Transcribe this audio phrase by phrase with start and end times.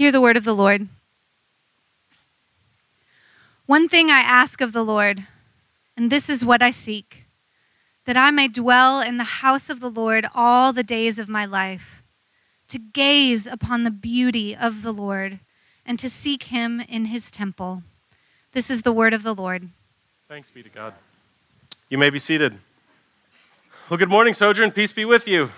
[0.00, 0.88] Hear the word of the Lord.
[3.66, 5.26] One thing I ask of the Lord,
[5.94, 7.26] and this is what I seek
[8.06, 11.44] that I may dwell in the house of the Lord all the days of my
[11.44, 12.02] life,
[12.68, 15.40] to gaze upon the beauty of the Lord,
[15.84, 17.82] and to seek him in his temple.
[18.52, 19.68] This is the word of the Lord.
[20.28, 20.94] Thanks be to God.
[21.90, 22.56] You may be seated.
[23.90, 24.72] Well, good morning, Sojourn.
[24.72, 25.52] Peace be with you.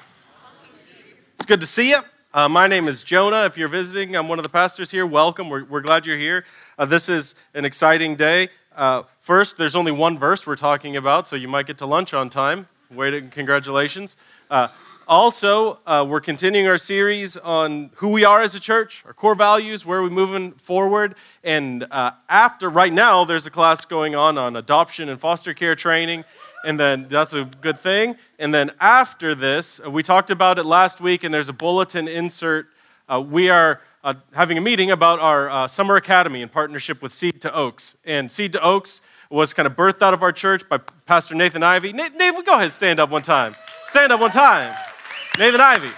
[1.37, 1.99] It's good to see you.
[2.35, 3.45] Uh, my name is Jonah.
[3.45, 5.05] If you're visiting, I'm one of the pastors here.
[5.05, 5.51] Welcome.
[5.51, 6.47] We're, we're glad you're here.
[6.79, 8.49] Uh, this is an exciting day.
[8.75, 12.15] Uh, first, there's only one verse we're talking about, so you might get to lunch
[12.15, 12.69] on time.
[12.91, 14.17] Wait, congratulations.
[14.51, 14.69] Uh,
[15.07, 19.35] also, uh, we're continuing our series on who we are as a church, our core
[19.35, 21.17] values, where we're moving forward.
[21.45, 25.77] And uh, after, right now, there's a class going on on adoption and foster care
[25.77, 26.25] training
[26.65, 28.17] and then that's a good thing.
[28.39, 32.09] And then after this, uh, we talked about it last week, and there's a bulletin
[32.09, 32.69] insert.
[33.09, 37.13] Uh, we are uh, having a meeting about our uh, summer academy in partnership with
[37.13, 37.97] Seed to Oaks.
[38.05, 39.01] And Seed to Oaks
[39.31, 41.93] was kind of birthed out of our church by Pastor Nathan Ivy.
[41.93, 43.55] Nathan, go ahead, stand up one time.
[43.87, 44.75] Stand up one time.
[45.39, 45.91] Nathan Ivy.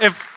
[0.00, 0.30] If,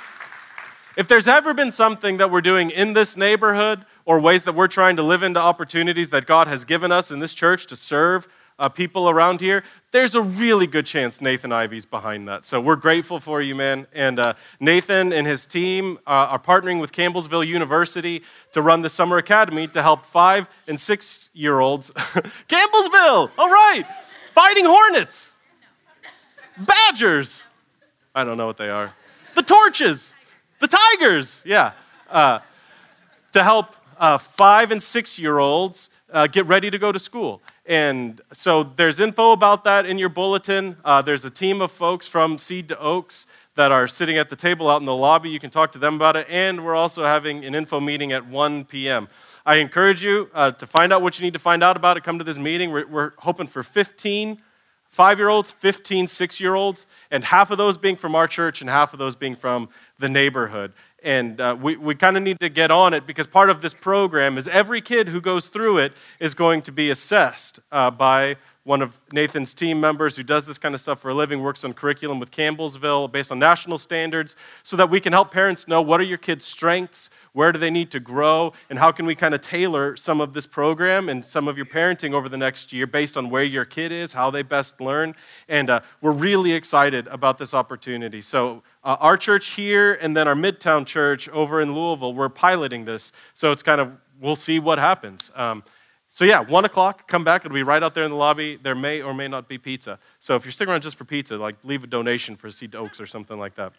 [0.97, 4.67] if there's ever been something that we're doing in this neighborhood or ways that we're
[4.67, 8.27] trying to live into opportunities that God has given us in this church to serve
[8.57, 12.45] uh, people around here, there's a really good chance Nathan Ivy's behind that.
[12.45, 13.87] So we're grateful for you, man.
[13.93, 18.89] And uh, Nathan and his team uh, are partnering with Campbellsville University to run the
[18.89, 21.91] Summer Academy to help five and six year olds.
[21.91, 23.83] Campbellsville, all right.
[24.33, 25.33] Fighting Hornets,
[26.57, 27.43] Badgers.
[28.13, 28.93] I don't know what they are.
[29.35, 30.13] The Torches,
[30.59, 31.73] the Tigers, yeah.
[32.09, 32.39] Uh,
[33.33, 37.41] to help uh, five and six year olds uh, get ready to go to school.
[37.67, 40.77] And so there's info about that in your bulletin.
[40.85, 44.35] Uh, there's a team of folks from Seed to Oaks that are sitting at the
[44.35, 45.29] table out in the lobby.
[45.29, 46.27] You can talk to them about it.
[46.29, 49.07] And we're also having an info meeting at 1 p.m.
[49.45, 52.03] I encourage you uh, to find out what you need to find out about it.
[52.03, 52.71] Come to this meeting.
[52.71, 54.41] We're, we're hoping for 15
[54.95, 58.61] five year olds, 15 six year olds, and half of those being from our church
[58.61, 59.67] and half of those being from
[59.99, 60.71] the neighborhood
[61.05, 63.75] and uh, we, we kind of need to get on it because part of this
[63.75, 68.35] program is every kid who goes through it is going to be assessed uh, by
[68.65, 71.63] one of Nathan's team members who does this kind of stuff for a living, works
[71.63, 75.83] on curriculum with Campbellsville based on national standards, so that we can help parents know
[75.83, 79.13] what are your kids' strengths, where do they need to grow, and how can we
[79.13, 82.73] kind of tailor some of this program and some of your parenting over the next
[82.73, 85.13] year based on where your kid is, how they best learn.
[85.47, 88.21] And uh, we're really excited about this opportunity.
[88.21, 92.85] So, uh, our church here and then our Midtown church over in Louisville, we're piloting
[92.85, 93.11] this.
[93.35, 95.31] So, it's kind of, we'll see what happens.
[95.35, 95.63] Um,
[96.15, 97.43] so, yeah, one o'clock, come back.
[97.43, 98.55] It'll be right out there in the lobby.
[98.55, 99.99] There may or may not be pizza.
[100.19, 102.77] So, if you're sticking around just for pizza, like leave a donation for Seed to
[102.77, 103.73] Oaks or something like that.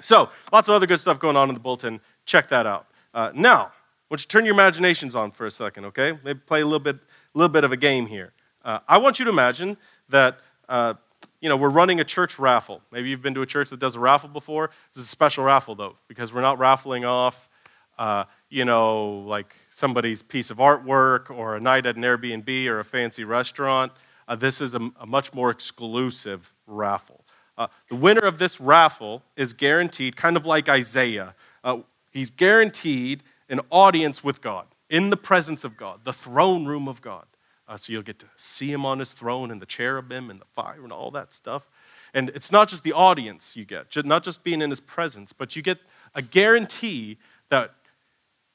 [0.00, 2.00] So, lots of other good stuff going on in the bulletin.
[2.24, 2.86] Check that out.
[3.12, 6.18] Uh, now, I want you to turn your imaginations on for a second, okay?
[6.24, 6.96] Maybe play a little bit,
[7.34, 8.32] little bit of a game here.
[8.64, 9.76] Uh, I want you to imagine
[10.08, 10.94] that uh,
[11.42, 12.80] you know, we're running a church raffle.
[12.90, 14.70] Maybe you've been to a church that does a raffle before.
[14.94, 17.50] This is a special raffle, though, because we're not raffling off
[17.98, 22.80] uh, you know, like somebody's piece of artwork or a night at an Airbnb or
[22.80, 23.92] a fancy restaurant.
[24.26, 27.24] Uh, this is a, a, much more exclusive raffle.
[27.56, 31.78] Uh, the winner of this raffle is guaranteed, kind of like Isaiah, uh,
[32.10, 37.00] he's guaranteed an audience with God, in the presence of God, the throne room of
[37.00, 37.26] God.
[37.68, 40.46] Uh, so you'll get to see him on his throne and the cherubim and the
[40.46, 41.68] fire and all that stuff.
[42.12, 45.54] And it's not just the audience you get, not just being in his presence, but
[45.54, 45.78] you get
[46.14, 47.18] a guarantee
[47.50, 47.74] that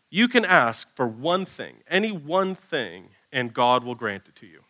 [0.09, 4.47] you can ask for one thing, any one thing, and God will grant it to
[4.47, 4.61] you.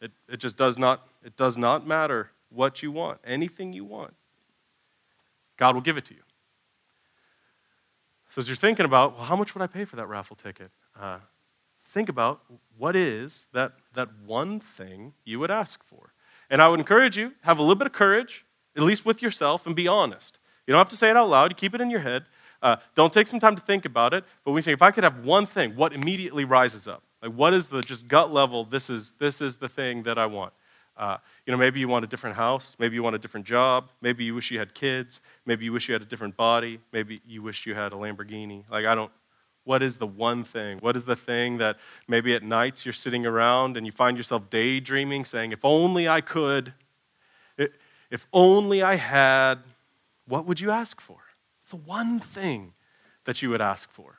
[0.00, 4.14] It, it just does not, it does not matter what you want, anything you want.
[5.56, 6.20] God will give it to you.
[8.30, 10.70] So as you're thinking about, well, how much would I pay for that raffle ticket?
[11.00, 11.18] Uh,
[11.84, 12.40] think about
[12.76, 16.12] what is that, that one thing you would ask for.
[16.50, 18.44] And I would encourage you, have a little bit of courage,
[18.76, 20.38] at least with yourself, and be honest.
[20.66, 22.24] You don't have to say it out loud, you keep it in your head.
[22.64, 25.04] Uh, don't take some time to think about it, but we think if I could
[25.04, 27.02] have one thing, what immediately rises up?
[27.22, 28.64] Like, what is the just gut level?
[28.64, 30.54] This is, this is the thing that I want.
[30.96, 32.74] Uh, you know, maybe you want a different house.
[32.78, 33.90] Maybe you want a different job.
[34.00, 35.20] Maybe you wish you had kids.
[35.44, 36.80] Maybe you wish you had a different body.
[36.90, 38.64] Maybe you wish you had a Lamborghini.
[38.70, 39.12] Like, I don't,
[39.64, 40.78] what is the one thing?
[40.78, 41.76] What is the thing that
[42.08, 46.22] maybe at nights you're sitting around and you find yourself daydreaming, saying, if only I
[46.22, 46.72] could,
[47.58, 49.56] if only I had,
[50.26, 51.23] what would you ask for?
[51.64, 52.74] It's the one thing
[53.24, 54.18] that you would ask for.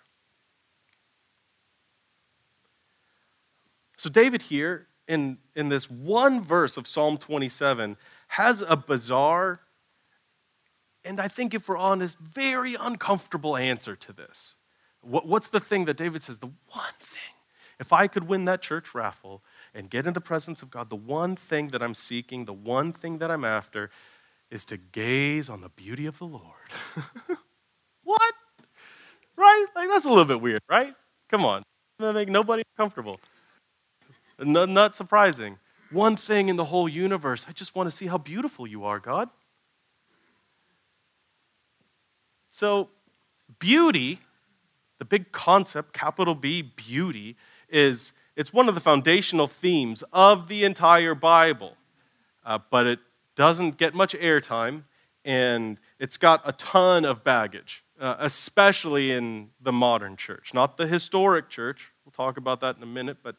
[3.98, 7.98] So, David here, in, in this one verse of Psalm 27,
[8.30, 9.60] has a bizarre
[11.04, 14.56] and I think if we're honest, very uncomfortable answer to this.
[15.02, 16.40] What, what's the thing that David says?
[16.40, 17.22] The one thing.
[17.80, 19.44] If I could win that church raffle
[19.76, 22.92] and get in the presence of God, the one thing that I'm seeking, the one
[22.92, 23.92] thing that I'm after,
[24.56, 26.72] is to gaze on the beauty of the Lord.
[28.04, 28.34] what?
[29.38, 29.66] Right?
[29.76, 30.96] Like, that's a little bit weird, right?
[31.30, 31.62] Come on.
[32.00, 33.20] That make nobody comfortable.
[34.40, 35.58] Not, surprising.
[35.92, 37.46] One thing in the whole universe.
[37.48, 39.30] I just want to see how beautiful you are, God.
[42.52, 42.90] So,
[43.60, 44.20] beauty,
[45.00, 47.36] the big concept, capital B, beauty,
[47.70, 51.76] is it's one of the foundational themes of the entire Bible.
[52.46, 53.00] Uh, but it
[53.36, 54.84] doesn't get much airtime,
[55.24, 60.54] and it's got a ton of baggage, uh, especially in the modern church.
[60.54, 63.36] Not the historic church, we'll talk about that in a minute, but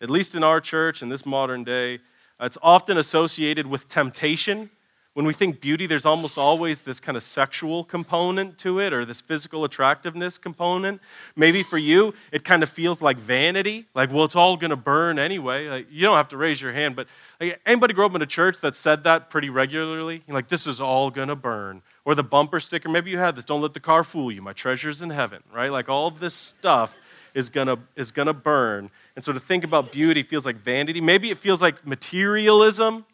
[0.00, 2.00] at least in our church in this modern day,
[2.40, 4.70] uh, it's often associated with temptation
[5.14, 9.04] when we think beauty, there's almost always this kind of sexual component to it or
[9.04, 11.00] this physical attractiveness component.
[11.36, 14.76] Maybe for you, it kind of feels like vanity, like, well, it's all going to
[14.76, 15.68] burn anyway.
[15.68, 17.06] Like, you don't have to raise your hand, but
[17.40, 20.24] like, anybody grow up in a church that said that pretty regularly?
[20.26, 21.82] You're like, this is all going to burn.
[22.04, 24.52] Or the bumper sticker, maybe you had this, don't let the car fool you, my
[24.52, 25.70] treasure's in heaven, right?
[25.70, 26.98] Like all this stuff
[27.34, 28.90] is gonna, is gonna burn.
[29.14, 31.00] And so to think about beauty feels like vanity.
[31.00, 33.04] Maybe it feels like materialism.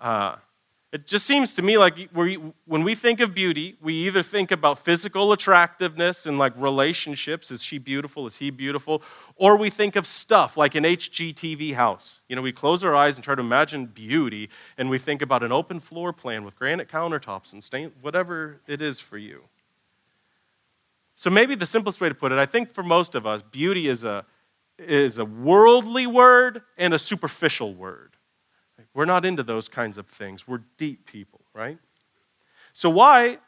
[0.00, 0.36] Uh,
[0.92, 4.78] it just seems to me like when we think of beauty, we either think about
[4.78, 9.02] physical attractiveness and like relationships is she beautiful, is he beautiful?
[9.36, 12.20] Or we think of stuff like an HGTV house.
[12.28, 15.42] You know, we close our eyes and try to imagine beauty, and we think about
[15.42, 19.44] an open floor plan with granite countertops and stain, whatever it is for you.
[21.16, 23.88] So maybe the simplest way to put it, I think for most of us, beauty
[23.88, 24.26] is a,
[24.78, 28.11] is a worldly word and a superficial word.
[28.94, 30.46] We're not into those kinds of things.
[30.46, 31.78] We're deep people, right?
[32.72, 33.38] So, why,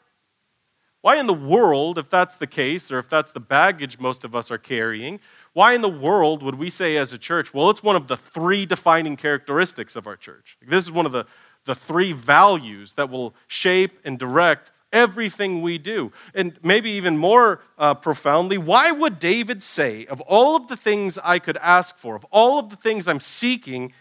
[1.00, 4.34] why in the world, if that's the case, or if that's the baggage most of
[4.34, 5.20] us are carrying,
[5.52, 8.16] why in the world would we say as a church, well, it's one of the
[8.16, 10.58] three defining characteristics of our church?
[10.66, 11.26] This is one of the,
[11.64, 16.12] the three values that will shape and direct everything we do.
[16.34, 21.19] And maybe even more uh, profoundly, why would David say, of all of the things
[21.22, 23.92] I could ask for, of all of the things I'm seeking,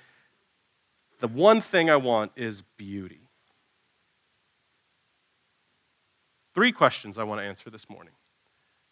[1.24, 3.30] the one thing I want is beauty.
[6.54, 8.12] Three questions I want to answer this morning.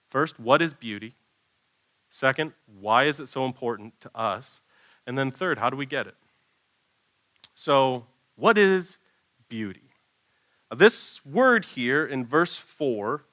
[0.07, 1.15] First, what is beauty?
[2.09, 4.61] Second, why is it so important to us?
[5.05, 6.15] And then third, how do we get it?
[7.53, 8.05] So,
[8.37, 8.95] what is
[9.49, 9.91] beauty?
[10.73, 13.25] This word here in verse 4,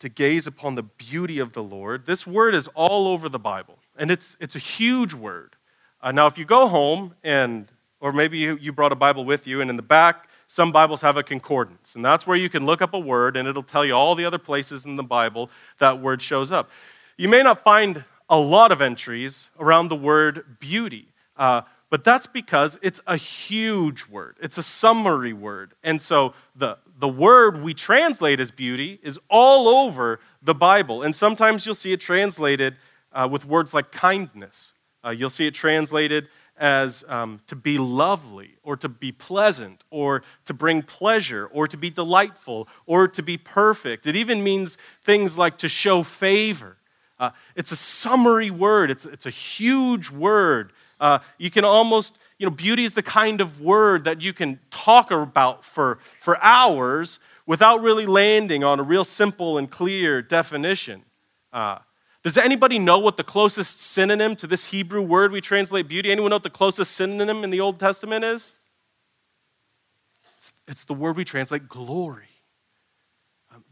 [0.00, 3.78] to gaze upon the beauty of the Lord, this word is all over the Bible.
[3.96, 5.54] And it's, it's a huge word.
[6.02, 7.70] Uh, now, if you go home and
[8.06, 11.16] or maybe you, brought a Bible with you, and in the back, some Bibles have
[11.16, 11.96] a concordance.
[11.96, 14.24] And that's where you can look up a word, and it'll tell you all the
[14.24, 16.70] other places in the Bible that word shows up.
[17.16, 22.28] You may not find a lot of entries around the word beauty, uh, but that's
[22.28, 24.36] because it's a huge word.
[24.40, 25.74] It's a summary word.
[25.82, 31.02] And so the, the word we translate as beauty is all over the Bible.
[31.02, 32.76] And sometimes you'll see it translated
[33.12, 34.74] uh, with words like kindness.
[35.04, 40.22] Uh, you'll see it translated as um, to be lovely or to be pleasant or
[40.44, 44.06] to bring pleasure or to be delightful or to be perfect.
[44.06, 46.76] It even means things like to show favor.
[47.18, 50.72] Uh, it's a summary word, it's, it's a huge word.
[51.00, 54.58] Uh, you can almost, you know, beauty is the kind of word that you can
[54.70, 61.02] talk about for, for hours without really landing on a real simple and clear definition.
[61.52, 61.78] Uh,
[62.26, 66.10] does anybody know what the closest synonym to this Hebrew word we translate beauty?
[66.10, 68.52] Anyone know what the closest synonym in the Old Testament is?
[70.66, 72.26] It's, the word we translate glory.
[73.54, 73.62] Um,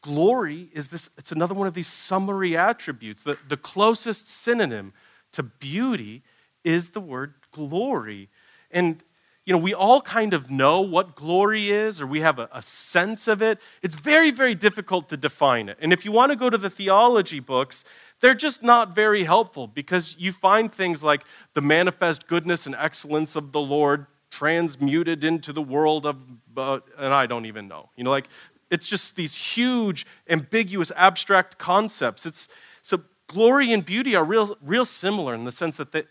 [0.00, 3.24] glory is this, it's another one of these summary attributes.
[3.24, 4.92] The, the closest synonym
[5.32, 6.22] to beauty
[6.62, 8.28] is the word glory.
[8.70, 9.02] And
[9.44, 12.62] you know, we all kind of know what glory is, or we have a, a,
[12.62, 13.58] sense of it.
[13.82, 15.76] It's very, very difficult to define it.
[15.80, 17.84] And if you want to go to the theology books,
[18.20, 23.36] they're just not very helpful because you find things like the manifest goodness and excellence
[23.36, 26.16] of the Lord transmuted into the world of,
[26.56, 27.90] uh, and I don't even know.
[27.96, 28.28] You know, like
[28.70, 32.26] it's just these huge, ambiguous, abstract concepts.
[32.26, 32.48] It's
[32.82, 36.04] so glory and beauty are real, real similar in the sense that they,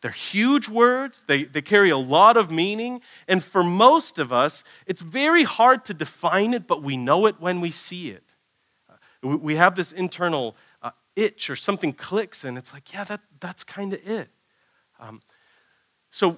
[0.00, 4.64] they're huge words, they, they carry a lot of meaning, and for most of us,
[4.86, 8.24] it's very hard to define it, but we know it when we see it.
[9.22, 10.56] We have this internal
[11.20, 14.28] itch or something clicks, and it's like, yeah, that, that's kind of it.
[14.98, 15.20] Um,
[16.10, 16.36] so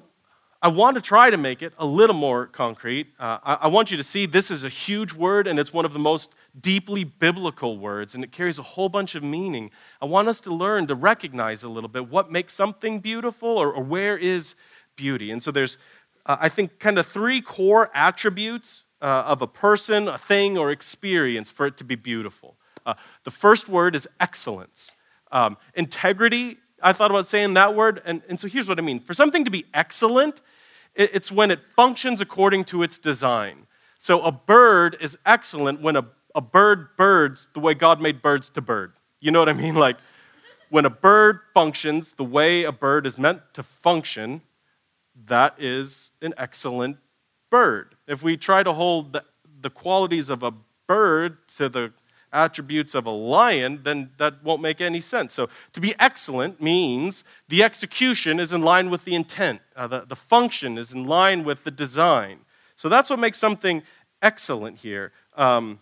[0.60, 3.08] I want to try to make it a little more concrete.
[3.18, 5.84] Uh, I, I want you to see this is a huge word, and it's one
[5.84, 9.70] of the most deeply biblical words, and it carries a whole bunch of meaning.
[10.00, 13.72] I want us to learn to recognize a little bit what makes something beautiful or,
[13.72, 14.54] or where is
[14.94, 15.30] beauty.
[15.30, 15.78] And so there's,
[16.26, 20.70] uh, I think, kind of three core attributes uh, of a person, a thing, or
[20.70, 22.56] experience for it to be beautiful.
[22.84, 24.94] Uh, the first word is excellence.
[25.30, 29.00] Um, integrity, I thought about saying that word, and, and so here's what I mean.
[29.00, 30.40] For something to be excellent,
[30.94, 33.66] it, it's when it functions according to its design.
[33.98, 38.48] So a bird is excellent when a a bird birds the way God made birds
[38.50, 38.92] to bird.
[39.20, 39.74] You know what I mean?
[39.82, 39.96] Like
[40.70, 44.42] when a bird functions the way a bird is meant to function,
[45.26, 46.96] that is an excellent
[47.50, 47.94] bird.
[48.06, 49.24] If we try to hold the,
[49.60, 50.54] the qualities of a
[50.86, 51.92] bird to the
[52.32, 55.34] attributes of a lion, then that won't make any sense.
[55.34, 60.00] So, to be excellent means the execution is in line with the intent, uh, the,
[60.00, 62.40] the function is in line with the design.
[62.76, 63.82] So, that's what makes something
[64.22, 65.12] excellent here.
[65.36, 65.80] Um,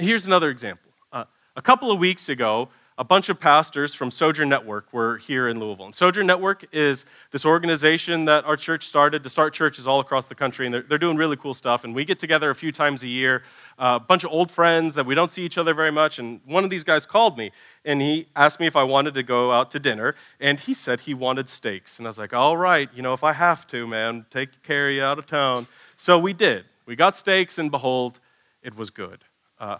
[0.00, 0.90] Here's another example.
[1.12, 1.24] Uh,
[1.56, 2.70] a couple of weeks ago,
[3.00, 5.86] a bunch of pastors from Sojourn Network were here in Louisville.
[5.86, 10.26] And Sojourn Network is this organization that our church started to start churches all across
[10.26, 11.82] the country, and they're, they're doing really cool stuff.
[11.82, 13.42] And we get together a few times a year,
[13.78, 16.18] uh, a bunch of old friends that we don't see each other very much.
[16.18, 17.52] And one of these guys called me,
[17.86, 21.00] and he asked me if I wanted to go out to dinner, and he said
[21.00, 21.98] he wanted steaks.
[21.98, 24.90] And I was like, all right, you know, if I have to, man, take care
[24.90, 25.68] of you out of town.
[25.96, 26.66] So we did.
[26.84, 28.20] We got steaks, and behold,
[28.62, 29.24] it was good.
[29.58, 29.78] Uh,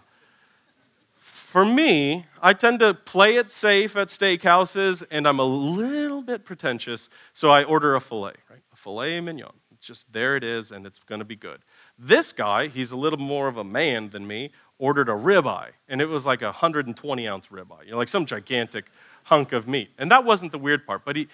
[1.51, 6.45] for me, I tend to play it safe at steakhouses, and I'm a little bit
[6.45, 8.61] pretentious, so I order a filet, right?
[8.71, 9.51] A filet mignon.
[9.73, 11.59] It's just there it is, and it's going to be good.
[11.99, 15.99] This guy, he's a little more of a man than me, ordered a ribeye, and
[15.99, 18.85] it was like a 120 ounce ribeye, you know, like some gigantic
[19.25, 19.89] hunk of meat.
[19.97, 21.27] And that wasn't the weird part, but he,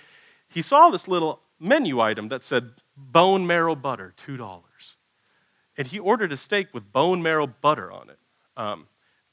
[0.50, 4.62] he saw this little menu item that said bone marrow butter, $2.
[5.78, 8.18] And he ordered a steak with bone marrow butter on it.
[8.60, 8.88] Um,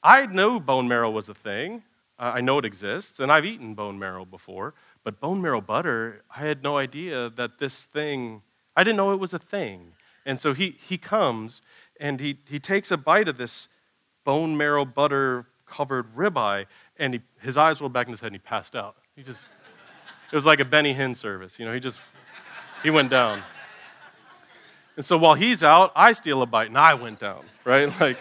[0.05, 1.81] I know bone marrow was a thing.
[2.19, 4.75] I know it exists, and I've eaten bone marrow before.
[5.03, 8.43] But bone marrow butter, I had no idea that this thing,
[8.75, 9.93] I didn't know it was a thing.
[10.23, 11.63] And so he, he comes
[11.99, 13.67] and he, he takes a bite of this
[14.25, 18.35] bone marrow butter covered ribeye, and he, his eyes rolled back in his head and
[18.35, 18.97] he passed out.
[19.15, 19.47] He just,
[20.31, 21.57] it was like a Benny Hinn service.
[21.57, 21.99] You know, he just,
[22.83, 23.41] he went down.
[24.97, 27.91] And so while he's out, I steal a bite and I went down, right?
[27.99, 28.17] Like,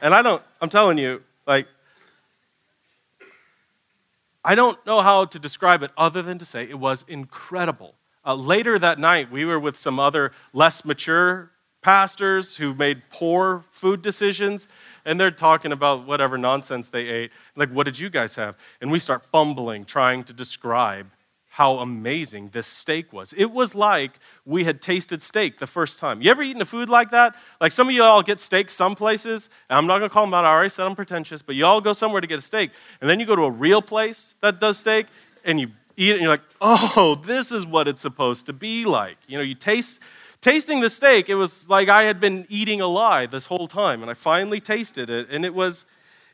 [0.00, 1.66] and I don't, I'm telling you, like,
[4.44, 7.94] I don't know how to describe it other than to say it was incredible.
[8.24, 11.50] Uh, later that night, we were with some other less mature
[11.82, 14.66] pastors who made poor food decisions,
[15.04, 17.30] and they're talking about whatever nonsense they ate.
[17.54, 18.56] Like, what did you guys have?
[18.80, 21.10] And we start fumbling, trying to describe
[21.56, 23.32] how amazing this steak was.
[23.32, 26.20] It was like we had tasted steak the first time.
[26.20, 27.34] You ever eaten a food like that?
[27.62, 30.34] Like some of you all get steak some places, and I'm not gonna call them
[30.34, 32.72] out, I already said I'm pretentious, but you all go somewhere to get a steak,
[33.00, 35.06] and then you go to a real place that does steak,
[35.46, 38.84] and you eat it, and you're like, oh, this is what it's supposed to be
[38.84, 39.16] like.
[39.26, 40.02] You know, you taste,
[40.42, 44.02] tasting the steak, it was like I had been eating a lie this whole time,
[44.02, 45.86] and I finally tasted it, and it was.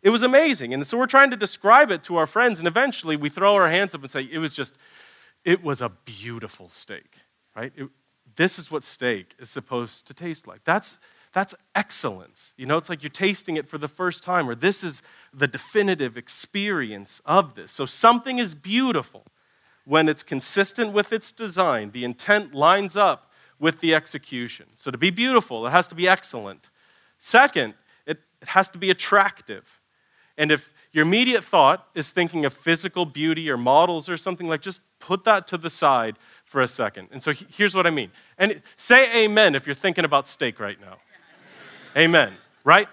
[0.05, 0.75] It was amazing.
[0.75, 3.71] And so we're trying to describe it to our friends, and eventually we throw our
[3.71, 4.75] hands up and say, it was just,
[5.45, 7.17] it was a beautiful steak,
[7.57, 7.73] right?
[7.77, 7.89] It,
[8.37, 10.65] this is what steak is supposed to taste like.
[10.65, 10.99] That's,
[11.33, 12.55] that's excellence.
[12.57, 15.49] You know, it's like you're tasting it for the first time, or this is the
[15.49, 17.73] definitive experience of this.
[17.73, 19.25] So something is beautiful
[19.85, 24.67] when it's consistent with its design, the intent lines up with the execution.
[24.77, 26.69] So to be beautiful, it has to be excellent.
[27.19, 27.75] Second,
[28.07, 29.81] it, it has to be attractive.
[30.39, 34.61] And if your immediate thought is thinking of physical beauty or models or something like
[34.61, 37.09] just put that to the side for a second.
[37.11, 38.11] And so here's what I mean.
[38.39, 40.97] And say amen if you're thinking about steak right now.
[41.97, 42.33] amen,
[42.65, 42.89] right?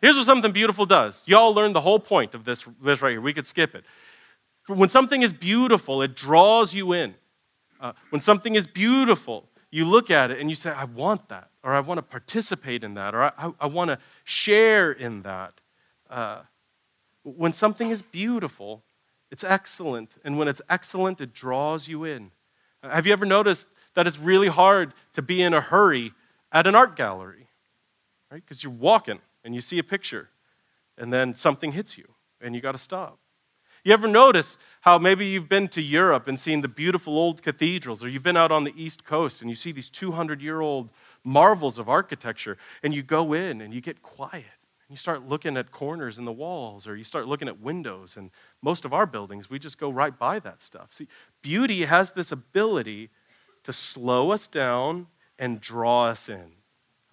[0.00, 1.24] Here's what something beautiful does.
[1.26, 3.20] Y'all learned the whole point of this, this right here.
[3.20, 3.84] We could skip it.
[4.68, 7.14] When something is beautiful, it draws you in.
[7.80, 11.50] Uh, when something is beautiful, you look at it and you say, I want that,
[11.62, 15.60] or I want to participate in that, or I, I, want to share in that.
[16.10, 16.42] Uh,
[17.22, 18.82] when something is beautiful,
[19.30, 20.16] it's excellent.
[20.24, 22.30] And when it's excellent, it draws you in.
[22.82, 26.12] Have you ever noticed that it's really hard to be in a hurry
[26.52, 27.48] at an art gallery?
[28.30, 28.42] Right?
[28.44, 30.28] Because you're walking and you see a picture,
[30.96, 32.06] and then something hits you,
[32.40, 33.18] and you got to stop.
[33.84, 38.02] You ever notice how maybe you've been to Europe and seen the beautiful old cathedrals,
[38.02, 40.90] or you've been out on the East Coast and you see these 200 year old
[41.24, 44.44] marvels of architecture, and you go in and you get quiet
[44.88, 48.16] you start looking at corners in the walls, or you start looking at windows.
[48.16, 48.30] And
[48.62, 50.92] most of our buildings, we just go right by that stuff.
[50.92, 51.08] See,
[51.42, 53.10] beauty has this ability
[53.64, 56.52] to slow us down and draw us in.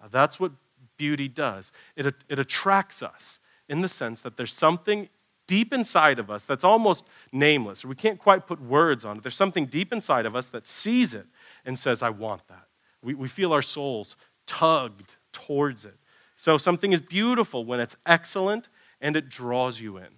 [0.00, 0.52] Uh, that's what
[0.96, 1.70] beauty does.
[1.96, 5.08] It, it attracts us in the sense that there's something
[5.46, 9.22] deep inside of us that's almost nameless, we can't quite put words on it.
[9.22, 11.26] There's something deep inside of us that sees it
[11.64, 12.66] and says, I want that.
[13.02, 14.16] We, we feel our souls
[14.46, 15.96] tugged towards it.
[16.36, 18.68] So something is beautiful when it's excellent
[19.00, 20.08] and it draws you in.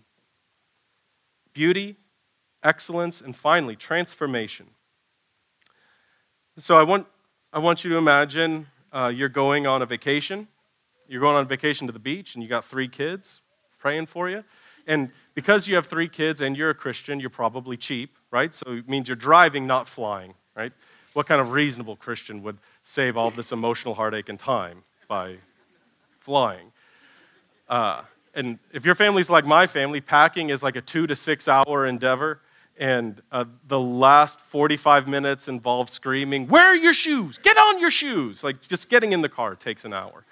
[1.53, 1.97] Beauty,
[2.63, 4.67] excellence, and finally, transformation.
[6.57, 7.07] So I want,
[7.53, 10.49] I want you to imagine uh, you're going on a vacation.
[11.07, 13.41] You're going on vacation to the beach and you got three kids
[13.79, 14.45] praying for you.
[14.89, 18.53] And because you have three kids and you're a Christian, you're probably cheap, right?
[18.53, 20.73] So it means you're driving, not flying, right?
[21.13, 25.37] What kind of reasonable Christian would save all this emotional heartache and time by
[26.29, 26.73] flying?
[27.71, 28.03] Uh,
[28.35, 31.87] and if your family's like my family, packing is like a two to six hour
[31.87, 32.43] endeavor.
[32.77, 37.39] And uh, the last 45 minutes involves screaming, Where are your shoes?
[37.39, 38.45] Get on your shoes!
[38.45, 40.27] Like just getting in the car takes an hour.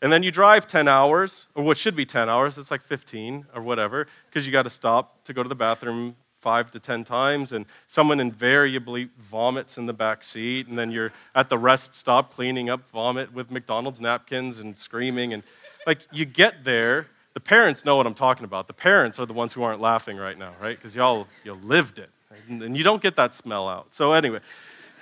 [0.00, 3.46] And then you drive 10 hours, or what should be 10 hours, it's like 15
[3.56, 6.14] or whatever, because you got to stop to go to the bathroom
[6.44, 11.10] five to 10 times, and someone invariably vomits in the back seat, and then you're
[11.34, 15.32] at the rest stop cleaning up vomit with McDonald's napkins and screaming.
[15.32, 15.42] And
[15.86, 18.66] like you get there, the parents know what I'm talking about.
[18.66, 20.76] The parents are the ones who aren't laughing right now, right?
[20.76, 22.10] Because y'all you lived it.
[22.50, 23.86] And you don't get that smell out.
[23.94, 24.40] So, anyway,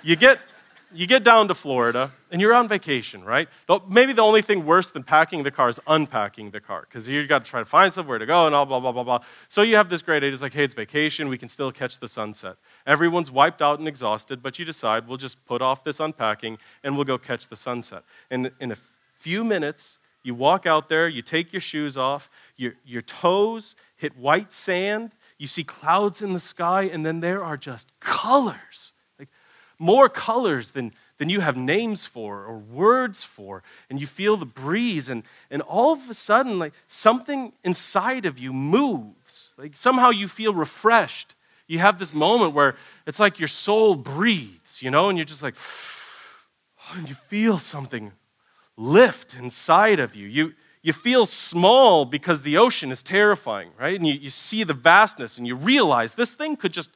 [0.01, 0.39] you get
[0.93, 3.49] you get down to Florida and you're on vacation, right?
[3.89, 7.27] Maybe the only thing worse than packing the car is unpacking the car because you've
[7.27, 9.19] got to try to find somewhere to go and all blah, blah, blah, blah.
[9.49, 10.31] So you have this great idea.
[10.31, 11.27] It's like, hey, it's vacation.
[11.27, 12.57] We can still catch the sunset.
[12.85, 16.95] Everyone's wiped out and exhausted, but you decide we'll just put off this unpacking and
[16.95, 18.03] we'll go catch the sunset.
[18.31, 18.77] And in a
[19.15, 24.17] few minutes, you walk out there, you take your shoes off, your, your toes hit
[24.17, 28.92] white sand, you see clouds in the sky, and then there are just colors
[29.79, 33.63] more colors than, than you have names for or words for.
[33.89, 38.39] And you feel the breeze, and, and all of a sudden, like something inside of
[38.39, 39.53] you moves.
[39.57, 41.35] Like somehow you feel refreshed.
[41.67, 42.75] You have this moment where
[43.07, 45.55] it's like your soul breathes, you know, and you're just like,
[46.95, 48.11] and you feel something
[48.77, 50.27] lift inside of you.
[50.27, 53.95] You, you feel small because the ocean is terrifying, right?
[53.95, 56.89] And you, you see the vastness and you realize this thing could just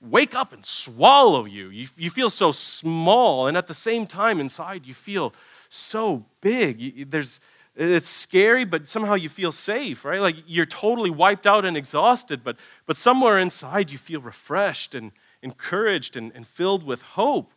[0.00, 1.68] wake up and swallow you.
[1.68, 1.88] you.
[1.96, 5.34] You feel so small, and at the same time, inside, you feel
[5.68, 7.10] so big.
[7.10, 7.40] There's,
[7.76, 10.20] it's scary, but somehow you feel safe, right?
[10.20, 15.12] Like you're totally wiped out and exhausted, but, but somewhere inside, you feel refreshed and
[15.42, 17.52] encouraged and, and filled with hope.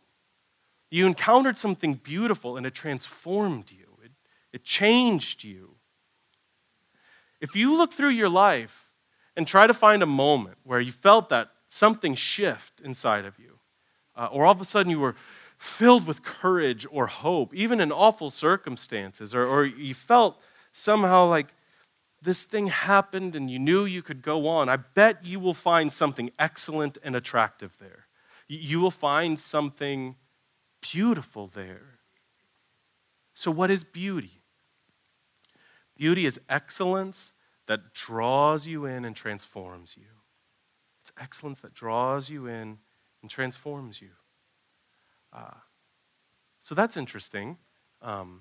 [0.90, 4.12] You encountered something beautiful, and it transformed you, it,
[4.52, 5.76] it changed you.
[7.40, 8.88] If you look through your life
[9.36, 13.58] and try to find a moment where you felt that something shift inside of you.
[14.16, 15.16] Uh, or all of a sudden you were
[15.58, 20.40] filled with courage or hope, even in awful circumstances, or, or you felt
[20.72, 21.48] somehow like
[22.22, 24.68] this thing happened and you knew you could go on.
[24.68, 28.06] I bet you will find something excellent and attractive there.
[28.46, 30.14] You will find something
[30.80, 31.98] beautiful there.
[33.34, 34.42] So, what is beauty?
[35.96, 37.32] Beauty is excellence
[37.66, 40.13] that draws you in and transforms you.
[41.04, 42.78] It's excellence that draws you in
[43.20, 44.08] and transforms you.
[45.34, 45.50] Uh,
[46.62, 47.58] so that's interesting.
[48.00, 48.40] Um,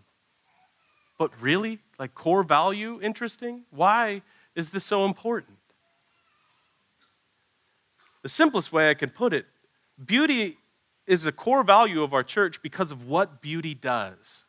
[1.19, 3.63] but really, like core value, interesting?
[3.69, 4.21] Why
[4.55, 5.57] is this so important?
[8.21, 9.45] The simplest way I can put it
[10.05, 10.55] beauty
[11.05, 14.45] is a core value of our church because of what beauty does.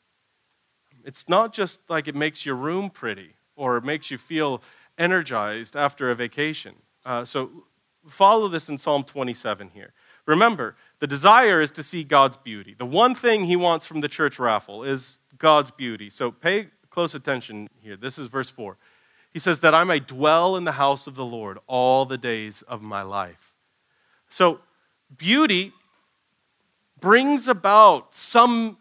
[1.04, 4.62] It's not just like it makes your room pretty or it makes you feel
[4.96, 6.76] energized after a vacation.
[7.04, 7.50] Uh, so
[8.08, 9.92] follow this in Psalm 27 here.
[10.26, 12.74] Remember, the desire is to see God's beauty.
[12.76, 16.08] The one thing he wants from the church raffle is God's beauty.
[16.10, 17.96] So pay close attention here.
[17.96, 18.76] This is verse 4.
[19.32, 22.62] He says, That I may dwell in the house of the Lord all the days
[22.62, 23.52] of my life.
[24.30, 24.60] So,
[25.16, 25.72] beauty
[27.00, 28.78] brings about some,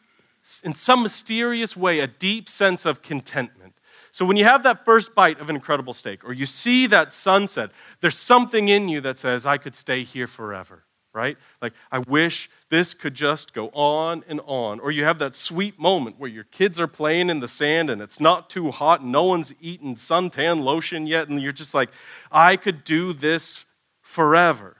[0.63, 3.72] in some mysterious way, a deep sense of contentment.
[4.13, 7.11] So when you have that first bite of an incredible steak, or you see that
[7.11, 10.83] sunset, there's something in you that says, I could stay here forever,
[11.15, 11.35] right?
[11.63, 14.79] Like, I wish this could just go on and on.
[14.79, 18.03] Or you have that sweet moment where your kids are playing in the sand and
[18.03, 21.89] it's not too hot, and no one's eaten suntan lotion yet, and you're just like,
[22.31, 23.65] I could do this
[24.03, 24.77] forever.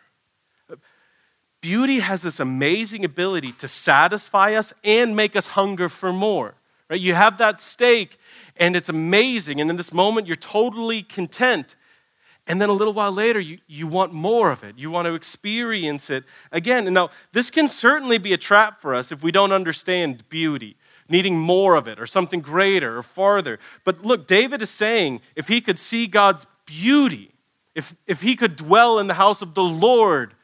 [1.60, 6.54] Beauty has this amazing ability to satisfy us and make us hunger for more.
[6.94, 7.02] Right?
[7.02, 8.20] You have that steak
[8.56, 9.60] and it's amazing.
[9.60, 11.76] And in this moment, you're totally content.
[12.46, 14.78] And then a little while later, you, you want more of it.
[14.78, 16.86] You want to experience it again.
[16.86, 20.76] And now, this can certainly be a trap for us if we don't understand beauty,
[21.10, 23.58] needing more of it or something greater or farther.
[23.84, 27.32] But look, David is saying if he could see God's beauty,
[27.74, 30.36] if, if he could dwell in the house of the Lord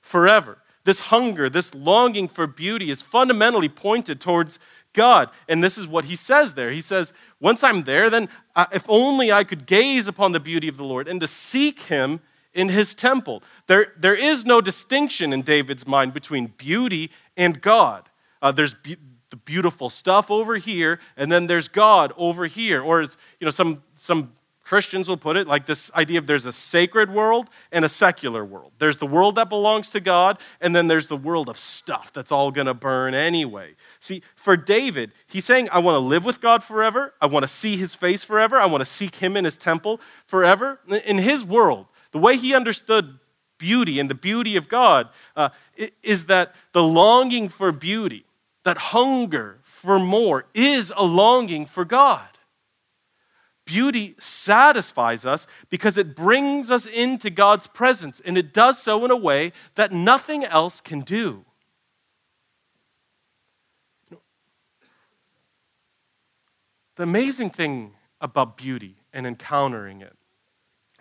[0.00, 4.58] forever, this hunger, this longing for beauty is fundamentally pointed towards
[4.92, 5.30] God.
[5.48, 6.70] And this is what he says there.
[6.70, 10.68] He says, Once I'm there, then uh, if only I could gaze upon the beauty
[10.68, 12.20] of the Lord and to seek him
[12.54, 13.42] in his temple.
[13.66, 18.08] There, there is no distinction in David's mind between beauty and God.
[18.42, 18.96] Uh, there's be-
[19.30, 22.82] the beautiful stuff over here, and then there's God over here.
[22.82, 24.32] Or as you know, some, some
[24.68, 28.44] Christians will put it like this idea of there's a sacred world and a secular
[28.44, 28.72] world.
[28.78, 32.30] There's the world that belongs to God, and then there's the world of stuff that's
[32.30, 33.76] all going to burn anyway.
[33.98, 37.14] See, for David, he's saying, I want to live with God forever.
[37.18, 38.58] I want to see his face forever.
[38.58, 40.80] I want to seek him in his temple forever.
[41.06, 43.18] In his world, the way he understood
[43.56, 45.48] beauty and the beauty of God uh,
[46.02, 48.26] is that the longing for beauty,
[48.64, 52.28] that hunger for more, is a longing for God.
[53.68, 59.10] Beauty satisfies us because it brings us into God's presence, and it does so in
[59.10, 61.44] a way that nothing else can do.
[66.96, 70.16] The amazing thing about beauty and encountering it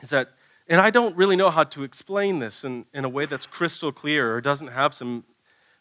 [0.02, 0.32] is that,
[0.68, 3.94] and I don't really know how to explain this in, in a way that's crystal
[3.94, 5.24] clear or doesn't have some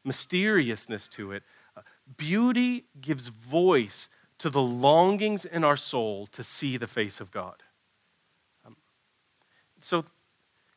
[0.04, 1.42] mysteriousness to it.
[1.76, 1.80] Uh,
[2.16, 7.62] beauty gives voice to the longings in our soul to see the face of God.
[8.64, 8.76] Um,
[9.80, 10.04] so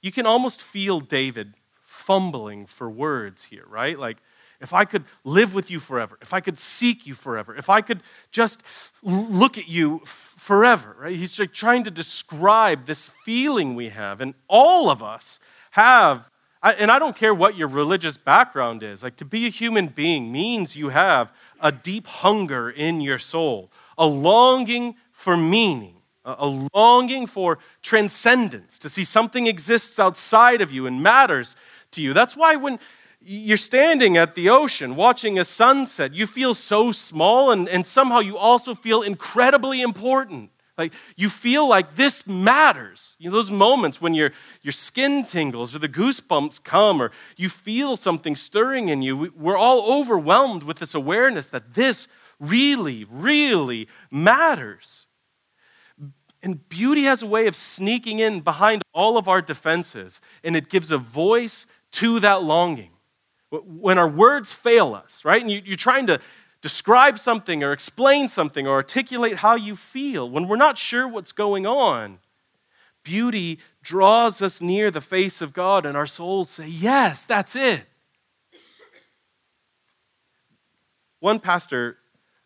[0.01, 3.99] you can almost feel David fumbling for words here, right?
[3.99, 4.17] Like,
[4.61, 7.81] if I could live with you forever, if I could seek you forever, if I
[7.81, 8.61] could just
[9.01, 11.15] look at you forever, right?
[11.15, 14.19] He's like trying to describe this feeling we have.
[14.19, 15.39] And all of us
[15.71, 16.29] have,
[16.61, 20.31] and I don't care what your religious background is, like to be a human being
[20.31, 25.95] means you have a deep hunger in your soul, a longing for meaning,
[26.25, 31.55] a longing for transcendence, to see something exists outside of you and matters
[31.91, 32.13] to you.
[32.13, 32.79] That's why when
[33.21, 38.19] you're standing at the ocean watching a sunset, you feel so small and, and somehow
[38.19, 40.51] you also feel incredibly important.
[40.79, 43.15] Like you feel like this matters.
[43.19, 47.49] You know, those moments when your, your skin tingles or the goosebumps come or you
[47.49, 52.07] feel something stirring in you, we're all overwhelmed with this awareness that this
[52.39, 55.05] really, really matters.
[56.41, 60.69] And beauty has a way of sneaking in behind all of our defenses, and it
[60.69, 62.91] gives a voice to that longing.
[63.51, 65.41] When our words fail us, right?
[65.41, 66.21] And you're trying to
[66.61, 71.31] describe something or explain something or articulate how you feel, when we're not sure what's
[71.31, 72.19] going on,
[73.03, 77.83] beauty draws us near the face of God and our souls say, Yes, that's it.
[81.19, 81.97] One pastor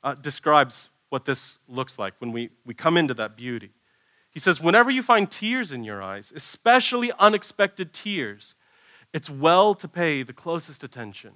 [0.03, 3.71] uh, describes what this looks like when we, we come into that beauty.
[4.31, 8.55] He says, Whenever you find tears in your eyes, especially unexpected tears,
[9.13, 11.33] it's well to pay the closest attention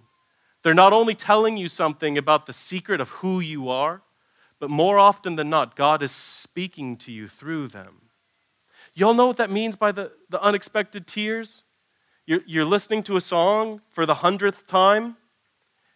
[0.67, 4.01] they're not only telling you something about the secret of who you are,
[4.59, 8.01] but more often than not, God is speaking to you through them.
[8.93, 11.63] Y'all know what that means by the, the unexpected tears?
[12.25, 15.15] You're, you're listening to a song for the hundredth time,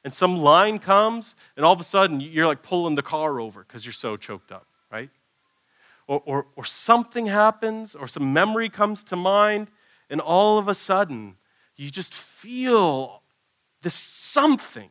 [0.06, 3.66] and some line comes, and all of a sudden you're like pulling the car over
[3.66, 5.10] because you're so choked up, right?
[6.08, 9.70] Or, or, or something happens, or some memory comes to mind,
[10.10, 11.36] and all of a sudden
[11.76, 13.21] you just feel
[13.82, 14.90] this something.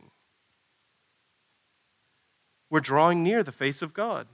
[2.69, 4.27] We're drawing near the face of God.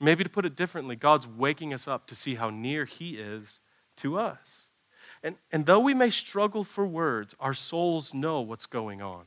[0.00, 3.60] Maybe to put it differently, God's waking us up to see how near He is
[3.96, 4.68] to us.
[5.22, 9.24] And, and though we may struggle for words, our souls know what's going on.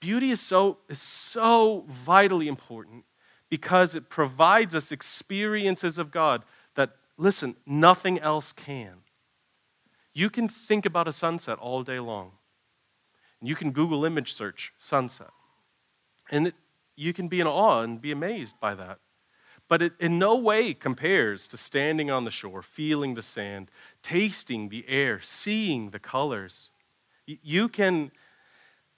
[0.00, 3.04] Beauty is so, is so vitally important
[3.48, 9.03] because it provides us experiences of God that, listen, nothing else can.
[10.14, 12.32] You can think about a sunset all day long.
[13.40, 15.30] And you can Google image search sunset.
[16.30, 16.54] And it,
[16.96, 19.00] you can be in awe and be amazed by that.
[19.68, 23.70] But it in no way compares to standing on the shore, feeling the sand,
[24.02, 26.70] tasting the air, seeing the colors.
[27.26, 28.12] You can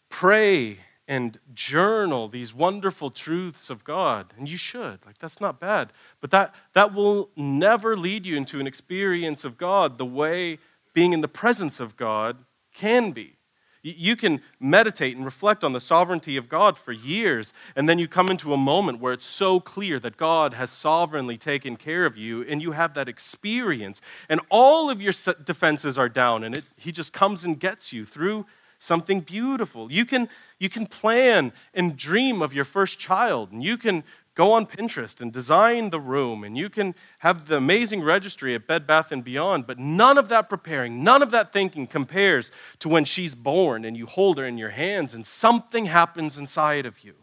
[0.08, 4.98] pray and journal these wonderful truths of God, and you should.
[5.06, 5.92] Like, that's not bad.
[6.20, 10.58] But that, that will never lead you into an experience of God the way
[10.96, 12.38] being in the presence of God
[12.72, 13.36] can be.
[13.82, 18.08] You can meditate and reflect on the sovereignty of God for years, and then you
[18.08, 22.16] come into a moment where it's so clear that God has sovereignly taken care of
[22.16, 25.12] you, and you have that experience, and all of your
[25.44, 28.46] defenses are down, and it, He just comes and gets you through
[28.78, 29.92] something beautiful.
[29.92, 34.02] You can, you can plan and dream of your first child, and you can
[34.36, 38.66] go on Pinterest and design the room, and you can have the amazing registry at
[38.68, 42.88] Bed Bath and Beyond, but none of that preparing, none of that thinking compares to
[42.88, 47.02] when she's born and you hold her in your hands and something happens inside of
[47.02, 47.14] you.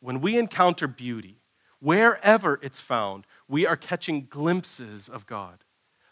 [0.00, 1.40] When we encounter beauty,
[1.80, 5.64] wherever it's found, we are catching glimpses of God.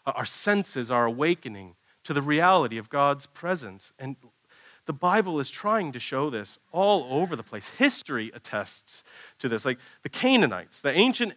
[0.05, 3.93] Our senses are awakening to the reality of God's presence.
[3.97, 4.17] And
[4.85, 7.69] the Bible is trying to show this all over the place.
[7.69, 9.03] History attests
[9.39, 9.65] to this.
[9.65, 11.33] Like the Canaanites, the ancient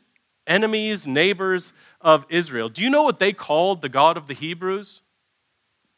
[0.47, 2.69] enemies, neighbors of Israel.
[2.69, 5.03] Do you know what they called the God of the Hebrews?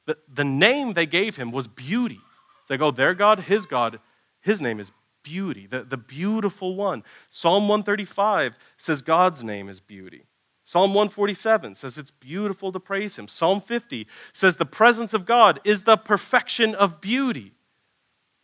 [0.06, 2.20] The, the name they gave him was beauty.
[2.68, 4.00] They oh, go, their God, his God,
[4.40, 7.04] his name is beauty, the, the beautiful one.
[7.28, 10.24] Psalm 135 says God's name is beauty.
[10.70, 13.26] Psalm 147 says it's beautiful to praise Him.
[13.26, 17.54] Psalm 50 says the presence of God is the perfection of beauty.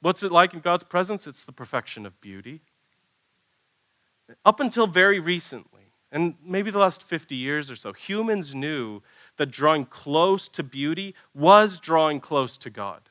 [0.01, 1.29] What's it like in God's presence?
[1.29, 2.63] It's the perfection of beauty.
[4.45, 9.03] Up until very recently, and maybe the last 50 years or so, humans knew
[9.37, 13.03] that drawing close to beauty was drawing close to God.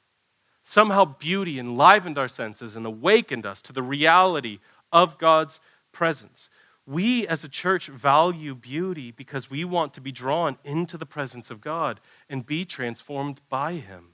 [0.66, 4.60] Somehow, beauty enlivened our senses and awakened us to the reality
[4.92, 5.62] of God's
[5.94, 6.50] presence
[6.86, 11.50] we as a church value beauty because we want to be drawn into the presence
[11.50, 14.10] of God and be transformed by Him.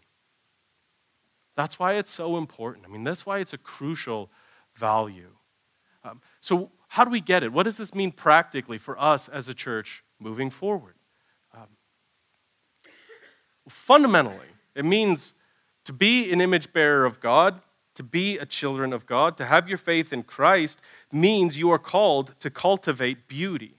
[1.56, 2.86] That's why it's so important.
[2.86, 4.32] I mean, that's why it's a crucial
[4.76, 5.36] value.
[6.04, 7.54] Um, so, how do we get it?
[7.54, 10.96] What does this mean practically for us as a church moving forward?
[11.54, 11.68] Um,
[13.70, 15.34] fundamentally, it means
[15.86, 17.62] to be an image bearer of God
[18.02, 21.78] to be a children of God, to have your faith in Christ, means you are
[21.78, 23.76] called to cultivate beauty.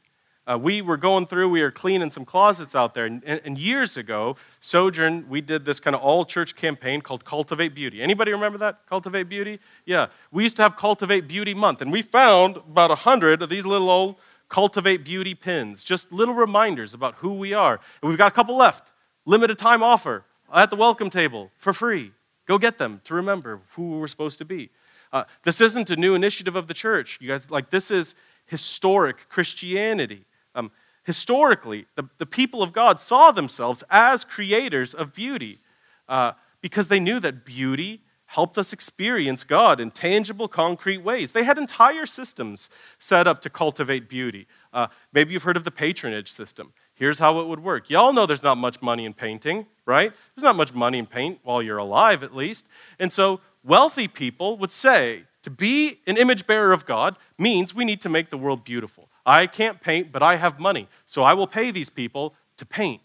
[0.47, 3.97] Uh, we were going through, we were cleaning some closets out there, and, and years
[3.97, 8.01] ago, Sojourn, we did this kind of all church campaign called Cultivate Beauty.
[8.01, 8.87] Anybody remember that?
[8.89, 9.59] Cultivate Beauty?
[9.87, 10.07] Yeah.
[10.31, 13.67] We used to have Cultivate Beauty Month, and we found about a hundred of these
[13.67, 14.17] little old
[14.49, 17.81] Cultivate Beauty pins, just little reminders about who we are.
[18.01, 18.93] And we've got a couple left.
[19.25, 22.13] Limited time offer at the welcome table for free.
[22.47, 24.71] Go get them to remember who we're supposed to be.
[25.13, 27.19] Uh, this isn't a new initiative of the church.
[27.21, 28.15] You guys, like, this is
[28.47, 30.25] historic Christianity.
[30.55, 30.71] Um,
[31.05, 35.61] historically, the, the people of God saw themselves as creators of beauty
[36.09, 41.33] uh, because they knew that beauty helped us experience God in tangible, concrete ways.
[41.33, 44.47] They had entire systems set up to cultivate beauty.
[44.73, 46.73] Uh, maybe you've heard of the patronage system.
[47.03, 47.91] Here's how it would work.
[47.91, 50.13] Y'all know there's not much money in painting, right?
[50.37, 52.65] There's not much money in paint while you're alive, at least.
[53.01, 57.85] And so wealthy people would say, to be an image bearer of God means we
[57.85, 59.09] need to make the world beautiful.
[59.27, 63.01] I can't paint, but I have money, so I will pay these people to paint.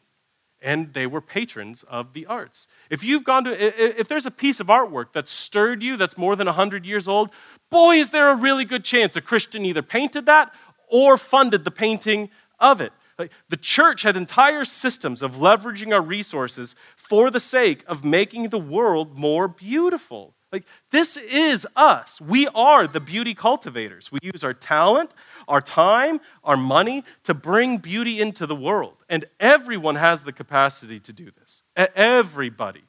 [0.61, 2.67] And they were patrons of the arts.
[2.91, 6.35] If you've gone to, if there's a piece of artwork that stirred you that's more
[6.35, 7.31] than 100 years old,
[7.71, 10.53] boy, is there a really good chance a Christian either painted that
[10.87, 12.29] or funded the painting
[12.59, 12.93] of it.
[13.17, 18.49] Like, the church had entire systems of leveraging our resources for the sake of making
[18.49, 20.35] the world more beautiful.
[20.51, 22.21] Like, this is us.
[22.21, 24.11] We are the beauty cultivators.
[24.11, 25.13] We use our talent,
[25.47, 28.95] our time, our money to bring beauty into the world.
[29.09, 31.63] And everyone has the capacity to do this.
[31.75, 32.83] Everybody.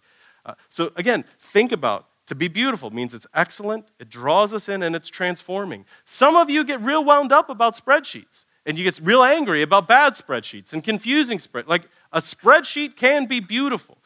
[0.45, 4.83] Uh, so, again, think about to be beautiful means it's excellent, it draws us in,
[4.83, 5.87] and it's transforming.
[6.05, 9.89] Some of you get real wound up about spreadsheets and you get real angry about
[9.89, 11.67] bad spreadsheets and confusing spread.
[11.67, 13.97] Like a spreadsheet can be beautiful.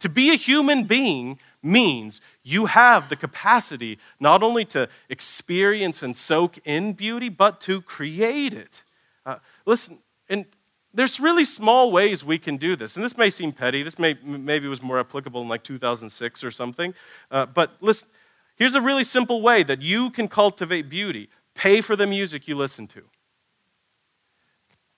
[0.00, 6.14] To be a human being means you have the capacity not only to experience and
[6.14, 8.82] soak in beauty, but to create it.
[9.24, 10.44] Uh, listen, and
[10.92, 12.96] there's really small ways we can do this.
[12.96, 13.82] And this may seem petty.
[13.82, 16.92] This may, maybe was more applicable in like 2006 or something.
[17.30, 18.08] Uh, but listen,
[18.56, 22.54] here's a really simple way that you can cultivate beauty pay for the music you
[22.54, 23.02] listen to.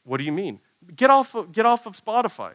[0.09, 0.61] What do you mean?
[0.97, 2.53] Get off, of, get off of Spotify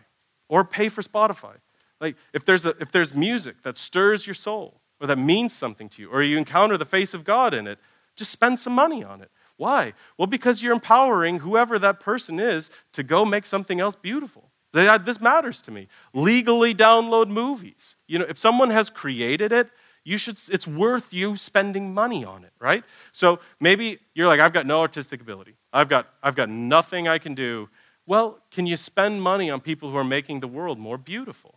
[0.49, 1.55] or pay for Spotify.
[2.01, 5.87] Like, if there's, a, if there's music that stirs your soul or that means something
[5.89, 7.79] to you, or you encounter the face of God in it,
[8.15, 9.29] just spend some money on it.
[9.57, 9.93] Why?
[10.17, 14.49] Well, because you're empowering whoever that person is to go make something else beautiful.
[14.73, 15.87] This matters to me.
[16.13, 17.95] Legally download movies.
[18.07, 19.69] You know, if someone has created it,
[20.03, 22.83] you should, it's worth you spending money on it, right?
[23.11, 25.55] So maybe you're like, I've got no artistic ability.
[25.71, 27.69] I've got, I've got nothing I can do.
[28.05, 31.55] Well, can you spend money on people who are making the world more beautiful?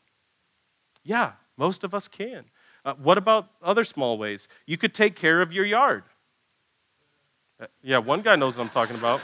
[1.03, 2.45] Yeah, most of us can.
[2.85, 4.47] Uh, what about other small ways?
[4.65, 6.05] You could take care of your yard.
[7.61, 9.21] Uh, yeah, one guy knows what I'm talking about.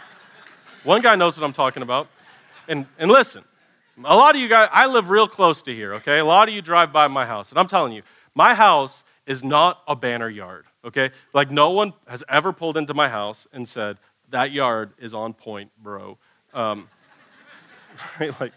[0.82, 2.08] one guy knows what I'm talking about.
[2.68, 3.44] And, and listen,
[4.02, 6.18] a lot of you guys, I live real close to here, okay?
[6.18, 7.50] A lot of you drive by my house.
[7.50, 8.02] And I'm telling you,
[8.36, 11.10] my house is not a banner yard, okay?
[11.32, 13.96] Like, no one has ever pulled into my house and said,
[14.30, 16.18] that yard is on point, bro.
[16.52, 16.88] Um,
[18.20, 18.38] right?
[18.40, 18.52] Like,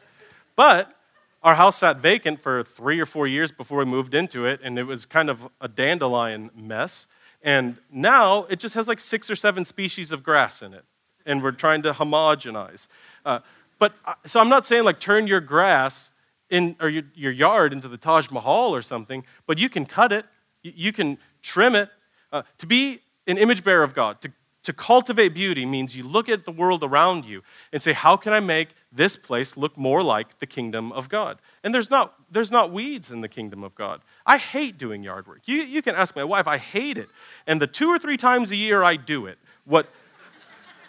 [0.56, 0.94] but
[1.42, 4.78] our house sat vacant for three or four years before we moved into it, and
[4.78, 7.08] it was kind of a dandelion mess.
[7.42, 10.84] And now it just has like six or seven species of grass in it,
[11.26, 12.88] and we're trying to homogenize.
[13.26, 13.40] Uh,
[13.80, 16.12] but uh, so I'm not saying like turn your grass
[16.50, 20.12] in or your, your yard into the Taj Mahal or something, but you can cut
[20.12, 20.26] it,
[20.64, 21.90] you can trim it.
[22.32, 24.32] Uh, to be an image bearer of God, to
[24.64, 28.34] to cultivate beauty means you look at the world around you and say, how can
[28.34, 31.40] I make this place look more like the kingdom of God?
[31.64, 34.02] And there's not, there's not weeds in the kingdom of God.
[34.26, 35.42] I hate doing yard work.
[35.46, 37.10] You, you can ask my wife, I hate it.
[37.48, 39.88] And the two or three times a year I do it, what,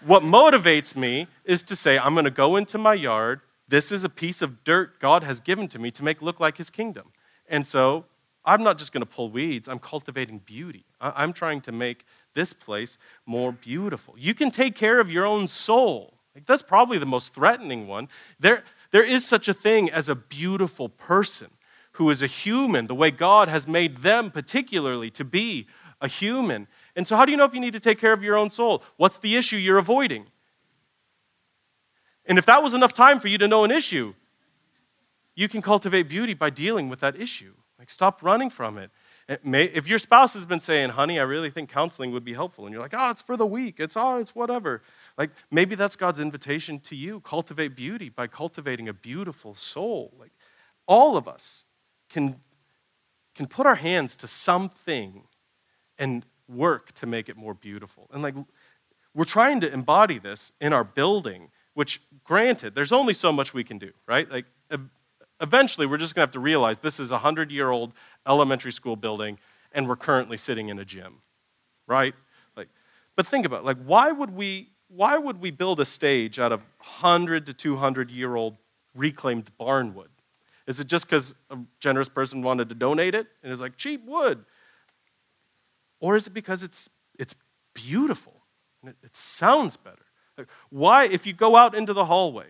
[0.05, 3.40] what motivates me is to say, I'm going to go into my yard.
[3.71, 6.57] This is a piece of dirt God has given to me to make look like
[6.57, 7.13] his kingdom.
[7.49, 8.05] And so
[8.45, 10.85] I'm not just going to pull weeds, I'm cultivating beauty.
[11.01, 12.05] I'm trying to make
[12.35, 14.15] this place more beautiful.
[14.19, 16.15] You can take care of your own soul.
[16.35, 18.09] Like, that's probably the most threatening one.
[18.41, 21.51] There, there is such a thing as a beautiful person
[21.93, 25.69] who is a human, the way God has made them particularly to be
[26.01, 26.67] a human.
[26.97, 28.51] And so, how do you know if you need to take care of your own
[28.51, 28.83] soul?
[28.97, 30.27] What's the issue you're avoiding?
[32.27, 34.15] And if that was enough time for you to know an issue,
[35.35, 37.55] you can cultivate beauty by dealing with that issue.
[37.79, 38.91] Like, stop running from it
[39.45, 42.67] May, if your spouse has been saying, honey, I really think counseling would be helpful,
[42.67, 44.83] and you're like, oh, it's for the weak, it's, oh, it's whatever.
[45.17, 47.21] Like, maybe that's God's invitation to you.
[47.21, 50.13] Cultivate beauty by cultivating a beautiful soul.
[50.19, 50.33] Like,
[50.87, 51.63] all of us
[52.09, 52.41] can,
[53.37, 55.23] can put our hands to something
[55.97, 58.09] and work to make it more beautiful.
[58.13, 58.35] And, like,
[59.15, 63.65] we're trying to embody this in our building, which, granted, there's only so much we
[63.65, 64.31] can do, right?
[64.31, 64.47] Like,
[65.41, 67.93] eventually we're just going to have to realize this is a 100 year old
[68.27, 69.39] elementary school building
[69.73, 71.23] and we're currently sitting in a gym
[71.87, 72.15] right
[72.57, 72.69] like
[73.17, 73.65] but think about it.
[73.65, 78.11] like why would we why would we build a stage out of 100 to 200
[78.11, 78.57] year old
[78.95, 80.11] reclaimed barn wood
[80.67, 84.05] is it just because a generous person wanted to donate it and it's like cheap
[84.07, 84.45] wood
[86.01, 87.35] or is it because it's it's
[87.73, 88.43] beautiful
[88.83, 90.07] and it, it sounds better
[90.70, 92.46] why if you go out into the hallway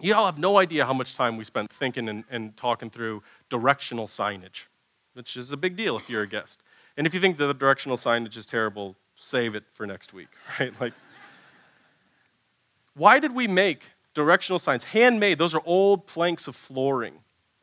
[0.00, 3.22] you all have no idea how much time we spent thinking and, and talking through
[3.48, 4.64] directional signage,
[5.14, 6.62] which is a big deal if you're a guest.
[6.96, 10.28] And if you think that the directional signage is terrible, save it for next week,
[10.60, 10.78] right?
[10.80, 10.94] Like,
[12.94, 14.84] why did we make directional signs?
[14.84, 17.14] Handmade, those are old planks of flooring,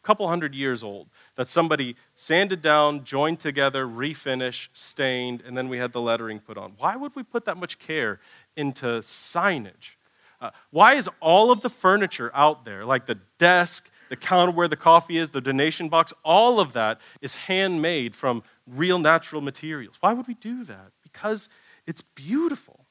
[0.04, 5.70] a couple hundred years old, that somebody sanded down, joined together, refinished, stained, and then
[5.70, 6.74] we had the lettering put on.
[6.78, 8.20] Why would we put that much care
[8.58, 9.96] into signage?
[10.42, 14.68] Uh, why is all of the furniture out there, like the desk, the counter where
[14.68, 19.96] the coffee is, the donation box, all of that is handmade from real natural materials?
[20.00, 20.92] Why would we do that?
[21.02, 21.50] Because
[21.86, 22.86] it's beautiful.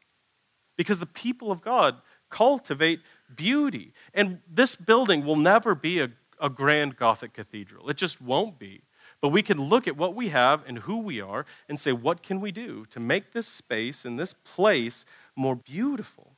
[0.77, 1.97] Because the people of God
[2.29, 3.01] cultivate
[3.35, 3.93] beauty.
[4.13, 8.83] And this building will never be a, a grand Gothic cathedral, it just won't be.
[9.23, 12.23] But we can look at what we have and who we are and say, what
[12.23, 16.33] can we do to make this space and this place more beautiful?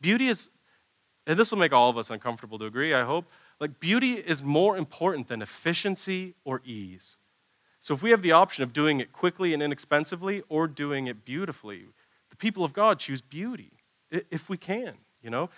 [0.00, 0.50] Beauty is,
[1.26, 3.26] and this will make all of us uncomfortable to agree, I hope.
[3.60, 7.16] Like, beauty is more important than efficiency or ease.
[7.80, 11.24] So, if we have the option of doing it quickly and inexpensively or doing it
[11.24, 11.86] beautifully,
[12.30, 13.72] the people of God choose beauty
[14.10, 15.50] if we can, you know.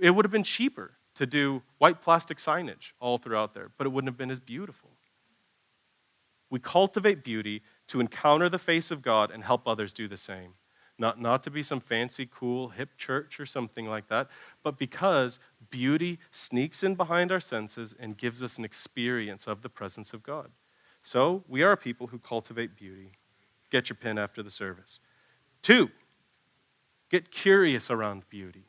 [0.00, 3.90] It would have been cheaper to do white plastic signage all throughout there, but it
[3.90, 4.90] wouldn't have been as beautiful.
[6.50, 10.54] We cultivate beauty to encounter the face of God and help others do the same.
[11.00, 14.28] Not, not to be some fancy, cool, hip church or something like that,
[14.62, 15.38] but because
[15.70, 20.22] beauty sneaks in behind our senses and gives us an experience of the presence of
[20.22, 20.50] God.
[21.02, 23.12] So we are people who cultivate beauty.
[23.70, 25.00] Get your pen after the service.
[25.62, 25.88] Two,
[27.08, 28.64] get curious around beauty.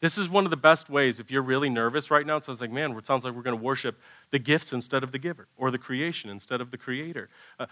[0.00, 2.36] This is one of the best ways if you're really nervous right now.
[2.38, 4.00] It sounds like, man, it sounds like we're going to worship
[4.30, 7.28] the gifts instead of the giver or the creation instead of the creator.
[7.60, 7.66] Uh,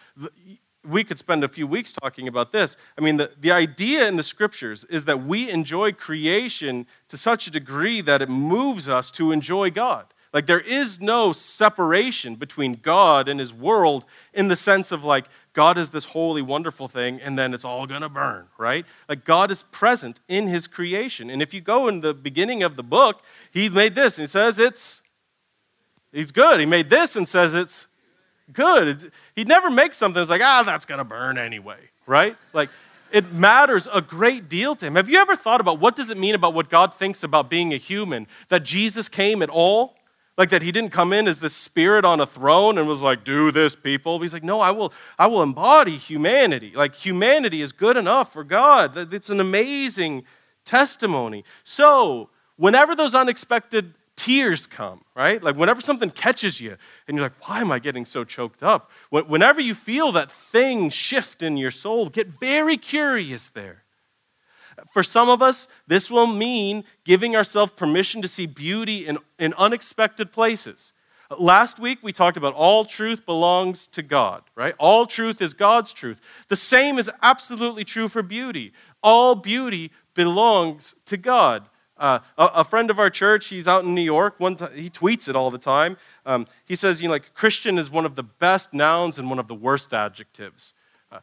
[0.89, 2.77] we could spend a few weeks talking about this.
[2.97, 7.47] I mean, the, the idea in the scriptures is that we enjoy creation to such
[7.47, 10.07] a degree that it moves us to enjoy God.
[10.33, 15.25] Like, there is no separation between God and his world in the sense of like,
[15.55, 18.85] God is this holy, wonderful thing, and then it's all gonna burn, right?
[19.09, 21.31] Like, God is present in his creation.
[21.31, 24.29] And if you go in the beginning of the book, he made this, and he
[24.31, 25.03] says, It's
[26.13, 26.61] He's good.
[26.61, 27.87] He made this and says it's
[28.53, 29.13] good.
[29.37, 32.37] He'd never makes something that's like, ah, that's going to burn anyway, right?
[32.53, 32.71] Like,
[33.11, 34.95] it matters a great deal to him.
[34.97, 37.73] Have you ever thought about what does it mean about what God thinks about being
[37.73, 38.27] a human?
[38.49, 39.95] That Jesus came at all?
[40.37, 43.25] Like that he didn't come in as the spirit on a throne and was like,
[43.25, 44.21] do this, people.
[44.21, 46.73] He's like, no, I will, I will embody humanity.
[46.77, 49.13] Like humanity is good enough for God.
[49.13, 50.23] It's an amazing
[50.65, 51.45] testimony.
[51.65, 55.43] So, whenever those unexpected tears come, right?
[55.43, 58.91] Like whenever something catches you and you're like, why am I getting so choked up?
[59.11, 63.85] Whenever you feel that thing shift in your soul, get very curious there.
[64.93, 69.55] For some of us, this will mean giving ourselves permission to see beauty in, in
[69.55, 70.93] unexpected places.
[71.39, 74.75] Last week, we talked about all truth belongs to God, right?
[74.79, 76.21] All truth is God's truth.
[76.49, 78.73] The same is absolutely true for beauty.
[79.03, 81.69] All beauty belongs to God.
[81.99, 84.35] Uh, a, a, friend of our church, he's out in New York.
[84.39, 85.97] One time, he tweets it all the time.
[86.25, 89.39] Um, he says, you know, like Christian is one of the best nouns and one
[89.39, 90.75] of the worst adjectives.
[91.11, 91.19] Uh,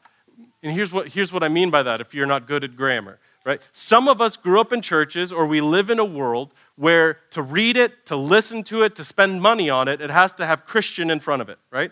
[0.62, 3.20] and here's what, here's what I mean by that if you're not good at grammar,
[3.46, 3.62] right?
[3.72, 7.42] Some of us grew up in churches or we live in a world where to
[7.42, 10.66] read it, to listen to it, to spend money on it, it has to have
[10.66, 11.92] Christian in front of it, right?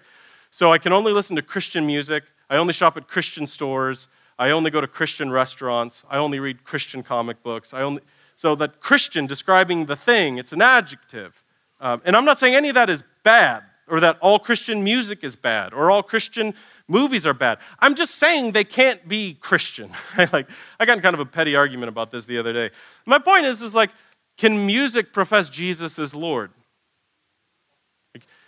[0.52, 2.26] So I can only listen to Christian music.
[2.50, 4.10] I only shop at Christian stores.
[4.38, 6.04] I only go to Christian restaurants.
[6.10, 7.74] I only read Christian comic books.
[7.74, 8.02] I only
[8.36, 11.44] so that Christian describing the thing, it's an adjective.
[11.80, 15.24] Um, and I'm not saying any of that is bad or that all Christian music
[15.24, 16.54] is bad or all Christian
[16.88, 17.60] movies are bad.
[17.80, 19.92] I'm just saying they can't be Christian.
[20.32, 22.72] like I got in kind of a petty argument about this the other day.
[23.06, 23.92] My point is, is like,
[24.38, 26.52] can music profess Jesus as Lord?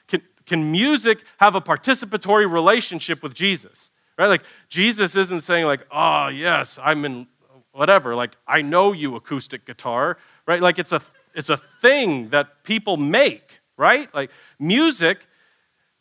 [0.08, 3.92] Can, can music have a participatory relationship with Jesus?
[4.18, 4.28] Right?
[4.28, 7.28] Like Jesus isn't saying like, oh yes, I'm in
[7.76, 8.16] whatever.
[8.16, 10.18] Like, I know you acoustic guitar,
[10.48, 10.62] right?
[10.62, 11.02] Like, it's a,
[11.34, 14.14] it's a thing that people make, right?
[14.14, 15.28] Like, music,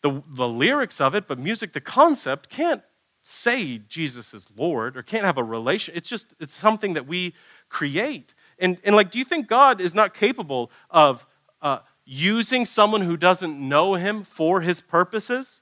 [0.03, 2.83] the, the lyrics of it, but music, the concept, can't
[3.23, 5.95] say Jesus is Lord or can't have a relation.
[5.97, 7.35] It's just, it's something that we
[7.69, 8.35] create.
[8.59, 11.27] And, and like, do you think God is not capable of
[11.61, 15.61] uh, using someone who doesn't know him for his purposes?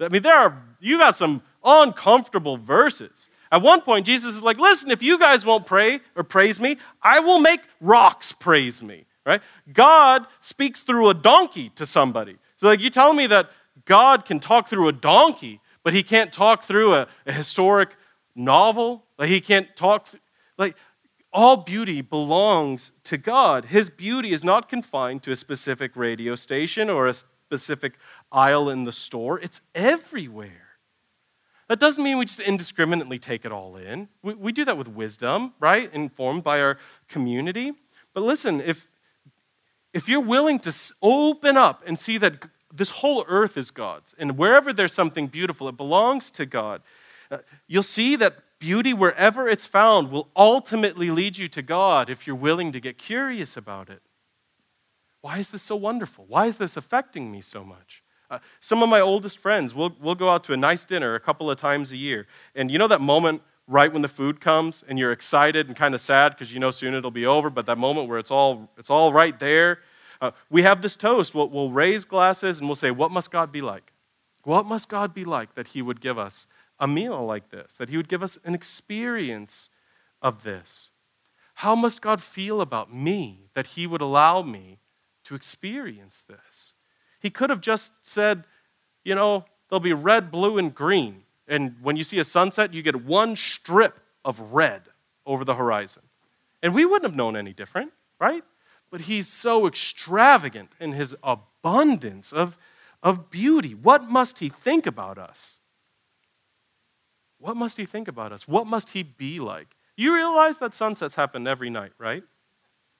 [0.00, 4.58] I mean, there are, you got some uncomfortable verses at one point, Jesus is like,
[4.58, 9.04] listen, if you guys won't pray or praise me, I will make rocks praise me,
[9.26, 9.42] right?
[9.70, 12.38] God speaks through a donkey to somebody.
[12.56, 13.50] So, like, you tell me that
[13.84, 17.90] God can talk through a donkey, but he can't talk through a, a historic
[18.34, 19.04] novel?
[19.18, 20.22] Like, he can't talk, th-
[20.56, 20.74] like,
[21.30, 23.66] all beauty belongs to God.
[23.66, 27.94] His beauty is not confined to a specific radio station or a specific
[28.30, 30.61] aisle in the store, it's everywhere.
[31.72, 34.10] That doesn't mean we just indiscriminately take it all in.
[34.22, 35.90] We, we do that with wisdom, right?
[35.94, 36.76] Informed by our
[37.08, 37.72] community.
[38.12, 38.90] But listen, if,
[39.94, 44.36] if you're willing to open up and see that this whole earth is God's, and
[44.36, 46.82] wherever there's something beautiful, it belongs to God,
[47.30, 52.26] uh, you'll see that beauty, wherever it's found, will ultimately lead you to God if
[52.26, 54.02] you're willing to get curious about it.
[55.22, 56.26] Why is this so wonderful?
[56.28, 58.02] Why is this affecting me so much?
[58.32, 61.20] Uh, some of my oldest friends, we'll, we'll go out to a nice dinner a
[61.20, 62.26] couple of times a year.
[62.54, 65.94] And you know that moment right when the food comes and you're excited and kind
[65.94, 68.70] of sad because you know soon it'll be over, but that moment where it's all,
[68.78, 69.80] it's all right there?
[70.22, 71.34] Uh, we have this toast.
[71.34, 73.92] We'll, we'll raise glasses and we'll say, What must God be like?
[74.44, 76.46] What must God be like that He would give us
[76.78, 79.68] a meal like this, that He would give us an experience
[80.22, 80.88] of this?
[81.56, 84.78] How must God feel about me that He would allow me
[85.24, 86.71] to experience this?
[87.22, 88.44] He could have just said,
[89.04, 91.22] you know, there'll be red, blue, and green.
[91.46, 94.82] And when you see a sunset, you get one strip of red
[95.24, 96.02] over the horizon.
[96.62, 98.42] And we wouldn't have known any different, right?
[98.90, 102.58] But he's so extravagant in his abundance of,
[103.04, 103.72] of beauty.
[103.74, 105.58] What must he think about us?
[107.38, 108.48] What must he think about us?
[108.48, 109.76] What must he be like?
[109.96, 112.24] You realize that sunsets happen every night, right?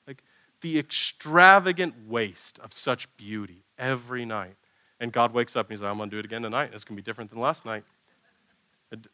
[0.07, 0.23] Like
[0.61, 4.55] the extravagant waste of such beauty every night.
[5.01, 6.71] And God wakes up and he's like, I'm going to do it again tonight.
[6.73, 7.85] It's going to be different than last night.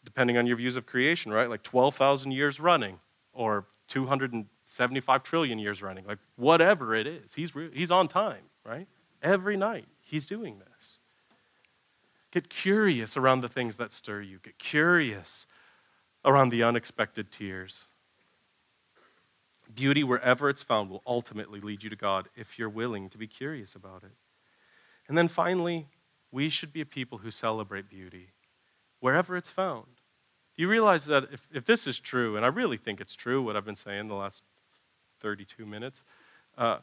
[0.05, 1.49] Depending on your views of creation, right?
[1.49, 3.01] Like 12,000 years running
[3.33, 6.05] or 275 trillion years running.
[6.05, 8.87] Like whatever it is, he's, re- he's on time, right?
[9.23, 10.99] Every night he's doing this.
[12.31, 14.39] Get curious around the things that stir you.
[14.43, 15.47] Get curious
[16.25, 17.87] around the unexpected tears.
[19.75, 23.27] Beauty, wherever it's found, will ultimately lead you to God if you're willing to be
[23.27, 24.13] curious about it.
[25.09, 25.87] And then finally,
[26.31, 28.29] we should be a people who celebrate beauty
[29.01, 29.87] wherever it's found.
[30.57, 33.57] You realize that if, if this is true, and I really think it's true, what
[33.57, 34.43] I've been saying the last
[35.21, 36.03] 32 minutes,
[36.57, 36.79] uh,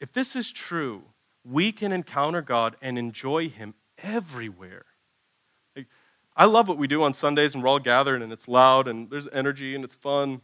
[0.00, 1.02] if this is true,
[1.44, 4.84] we can encounter God and enjoy Him everywhere.
[6.36, 9.08] I love what we do on Sundays and we're all gathered and it's loud and
[9.08, 10.42] there's energy and it's fun.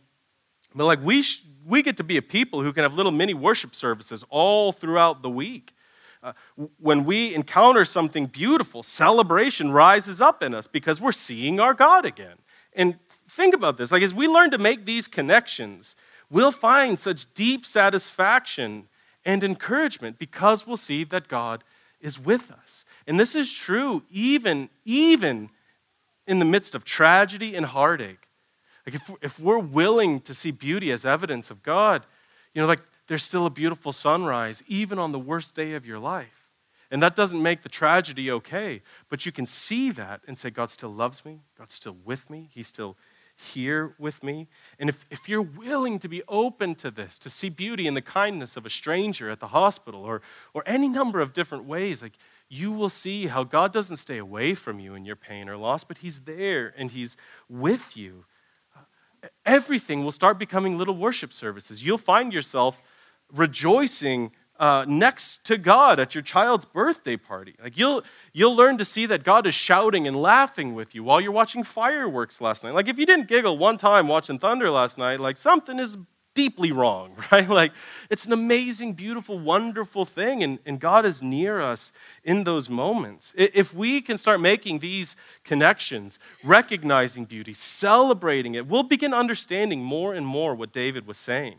[0.75, 3.35] But like we, sh- we get to be a people who can have little mini
[3.35, 5.75] worship services all throughout the week.
[6.23, 6.33] Uh,
[6.79, 12.07] when we encounter something beautiful, celebration rises up in us because we're seeing our God
[12.07, 12.37] again.
[12.75, 12.97] And
[13.29, 15.97] think about this like, as we learn to make these connections,
[16.31, 18.89] we'll find such deep satisfaction
[19.25, 21.65] and encouragement because we'll see that God
[22.01, 22.85] is with us.
[23.07, 25.51] And this is true even, even
[26.27, 28.29] in the midst of tragedy and heartache.
[28.87, 32.05] Like if, if we're willing to see beauty as evidence of God,
[32.55, 35.99] you know, like there's still a beautiful sunrise, even on the worst day of your
[35.99, 36.49] life.
[36.91, 40.69] And that doesn't make the tragedy okay, but you can see that and say, God
[40.69, 42.97] still loves me, God's still with me, He's still
[43.35, 44.47] here with me.
[44.79, 48.03] And if, if you're willing to be open to this, to see beauty in the
[48.03, 50.21] kindness of a stranger at the hospital or,
[50.53, 52.13] or any number of different ways, like
[52.49, 55.85] you will see how God doesn't stay away from you in your pain or loss,
[55.85, 57.17] but He's there and He's
[57.49, 58.27] with you.
[58.77, 61.83] Uh, everything will start becoming little worship services.
[61.83, 62.83] You'll find yourself
[63.33, 67.57] rejoicing uh, next to God at your child's birthday party.
[67.61, 71.21] Like you'll, you'll learn to see that God is shouting and laughing with you while
[71.21, 72.75] you're watching fireworks last night.
[72.75, 75.99] Like if you didn't giggle one time watching thunder last night, like something is
[76.35, 77.49] deeply wrong, right?
[77.49, 77.73] Like
[78.11, 83.33] it's an amazing, beautiful, wonderful thing, and, and God is near us in those moments.
[83.37, 90.15] If we can start making these connections, recognizing beauty, celebrating it, we'll begin understanding more
[90.15, 91.57] and more what David was saying.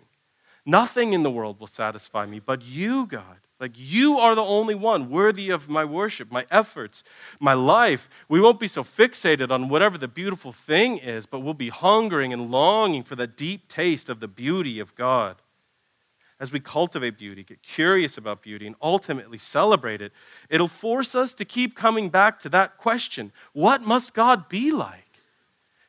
[0.65, 3.39] Nothing in the world will satisfy me but you, God.
[3.59, 7.03] Like you are the only one worthy of my worship, my efforts,
[7.39, 8.09] my life.
[8.27, 12.33] We won't be so fixated on whatever the beautiful thing is, but we'll be hungering
[12.33, 15.37] and longing for the deep taste of the beauty of God.
[16.39, 20.11] As we cultivate beauty, get curious about beauty, and ultimately celebrate it,
[20.49, 25.21] it'll force us to keep coming back to that question what must God be like?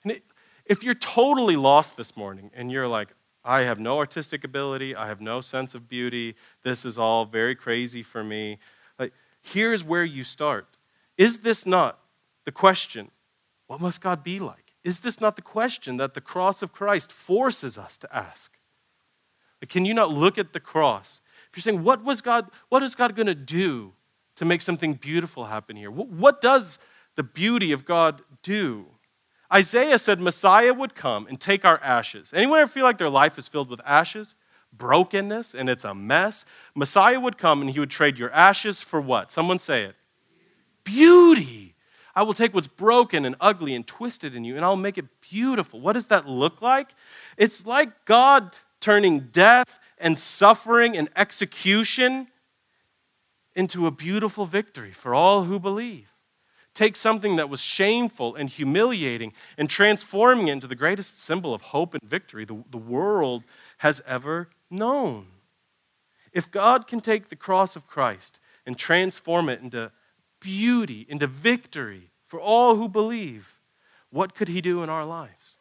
[0.04, 0.20] And
[0.64, 3.14] if you're totally lost this morning and you're like,
[3.44, 4.96] I have no artistic ability.
[4.96, 6.34] I have no sense of beauty.
[6.62, 8.58] This is all very crazy for me.
[8.98, 10.66] Like, here's where you start.
[11.18, 11.98] Is this not
[12.44, 13.10] the question?
[13.66, 14.74] What must God be like?
[14.82, 18.56] Is this not the question that the cross of Christ forces us to ask?
[19.60, 21.20] Like, can you not look at the cross?
[21.50, 23.92] If you're saying, what was God, what is God going to do
[24.36, 25.90] to make something beautiful happen here?
[25.90, 26.78] What, what does
[27.16, 28.86] the beauty of God do?
[29.54, 32.32] Isaiah said Messiah would come and take our ashes.
[32.34, 34.34] Anyone ever feel like their life is filled with ashes?
[34.72, 36.44] Brokenness and it's a mess?
[36.74, 39.30] Messiah would come and he would trade your ashes for what?
[39.30, 39.94] Someone say it.
[40.82, 41.76] Beauty.
[42.16, 45.06] I will take what's broken and ugly and twisted in you and I'll make it
[45.20, 45.80] beautiful.
[45.80, 46.88] What does that look like?
[47.36, 52.26] It's like God turning death and suffering and execution
[53.54, 56.13] into a beautiful victory for all who believe
[56.74, 61.62] take something that was shameful and humiliating and transforming it into the greatest symbol of
[61.62, 63.44] hope and victory the, the world
[63.78, 65.26] has ever known.
[66.32, 69.92] If God can take the cross of Christ and transform it into
[70.40, 73.60] beauty, into victory for all who believe,
[74.10, 75.54] what could He do in our lives?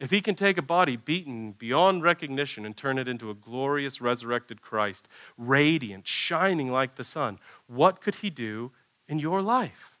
[0.00, 4.00] If He can take a body beaten beyond recognition and turn it into a glorious
[4.00, 8.72] resurrected Christ, radiant, shining like the sun, what could He do
[9.08, 9.95] in your life?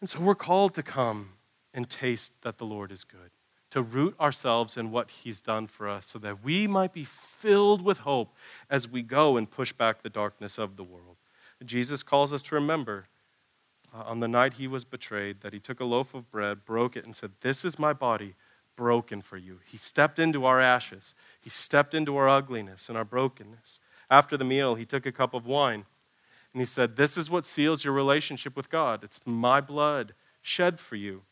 [0.00, 1.30] And so we're called to come
[1.74, 3.30] and taste that the Lord is good,
[3.70, 7.82] to root ourselves in what He's done for us so that we might be filled
[7.82, 8.34] with hope
[8.70, 11.16] as we go and push back the darkness of the world.
[11.64, 13.06] Jesus calls us to remember
[13.92, 16.96] uh, on the night He was betrayed that He took a loaf of bread, broke
[16.96, 18.34] it, and said, This is my body
[18.76, 19.58] broken for you.
[19.68, 23.80] He stepped into our ashes, He stepped into our ugliness and our brokenness.
[24.10, 25.84] After the meal, He took a cup of wine.
[26.52, 29.04] And he said, This is what seals your relationship with God.
[29.04, 31.22] It's my blood shed for you.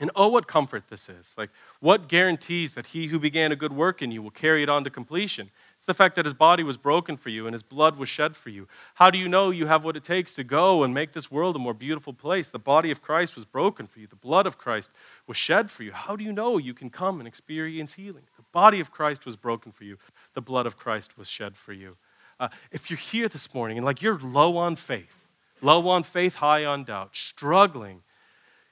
[0.00, 1.34] And oh, what comfort this is.
[1.38, 4.68] Like, what guarantees that he who began a good work in you will carry it
[4.68, 5.50] on to completion?
[5.76, 8.34] It's the fact that his body was broken for you and his blood was shed
[8.34, 8.66] for you.
[8.94, 11.54] How do you know you have what it takes to go and make this world
[11.54, 12.48] a more beautiful place?
[12.48, 14.90] The body of Christ was broken for you, the blood of Christ
[15.26, 15.92] was shed for you.
[15.92, 18.24] How do you know you can come and experience healing?
[18.36, 19.98] The body of Christ was broken for you,
[20.32, 21.96] the blood of Christ was shed for you.
[22.38, 25.28] Uh, if you're here this morning and like you're low on faith,
[25.60, 28.02] low on faith, high on doubt, struggling,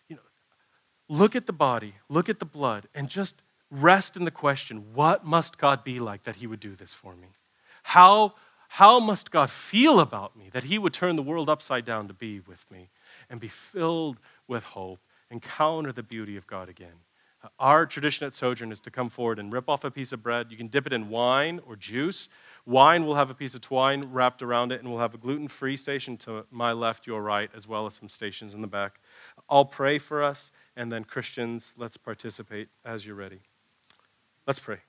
[0.09, 0.23] you know,
[1.09, 5.25] look at the body, look at the blood, and just rest in the question what
[5.25, 7.29] must God be like that He would do this for me?
[7.85, 8.35] How,
[8.69, 12.15] how must God feel about me that He would turn the world upside down to
[12.15, 12.91] be with me
[13.31, 15.01] and be filled with hope,
[15.31, 17.01] encounter the beauty of God again?
[17.59, 20.49] Our tradition at Sojourn is to come forward and rip off a piece of bread.
[20.51, 22.29] You can dip it in wine or juice,
[22.65, 25.49] Wine, we'll have a piece of twine wrapped around it, and we'll have a gluten
[25.49, 29.01] free station to my left, your right, as well as some stations in the back.
[29.51, 33.41] I'll pray for us, and then Christians, let's participate as you're ready.
[34.47, 34.83] Let's pray.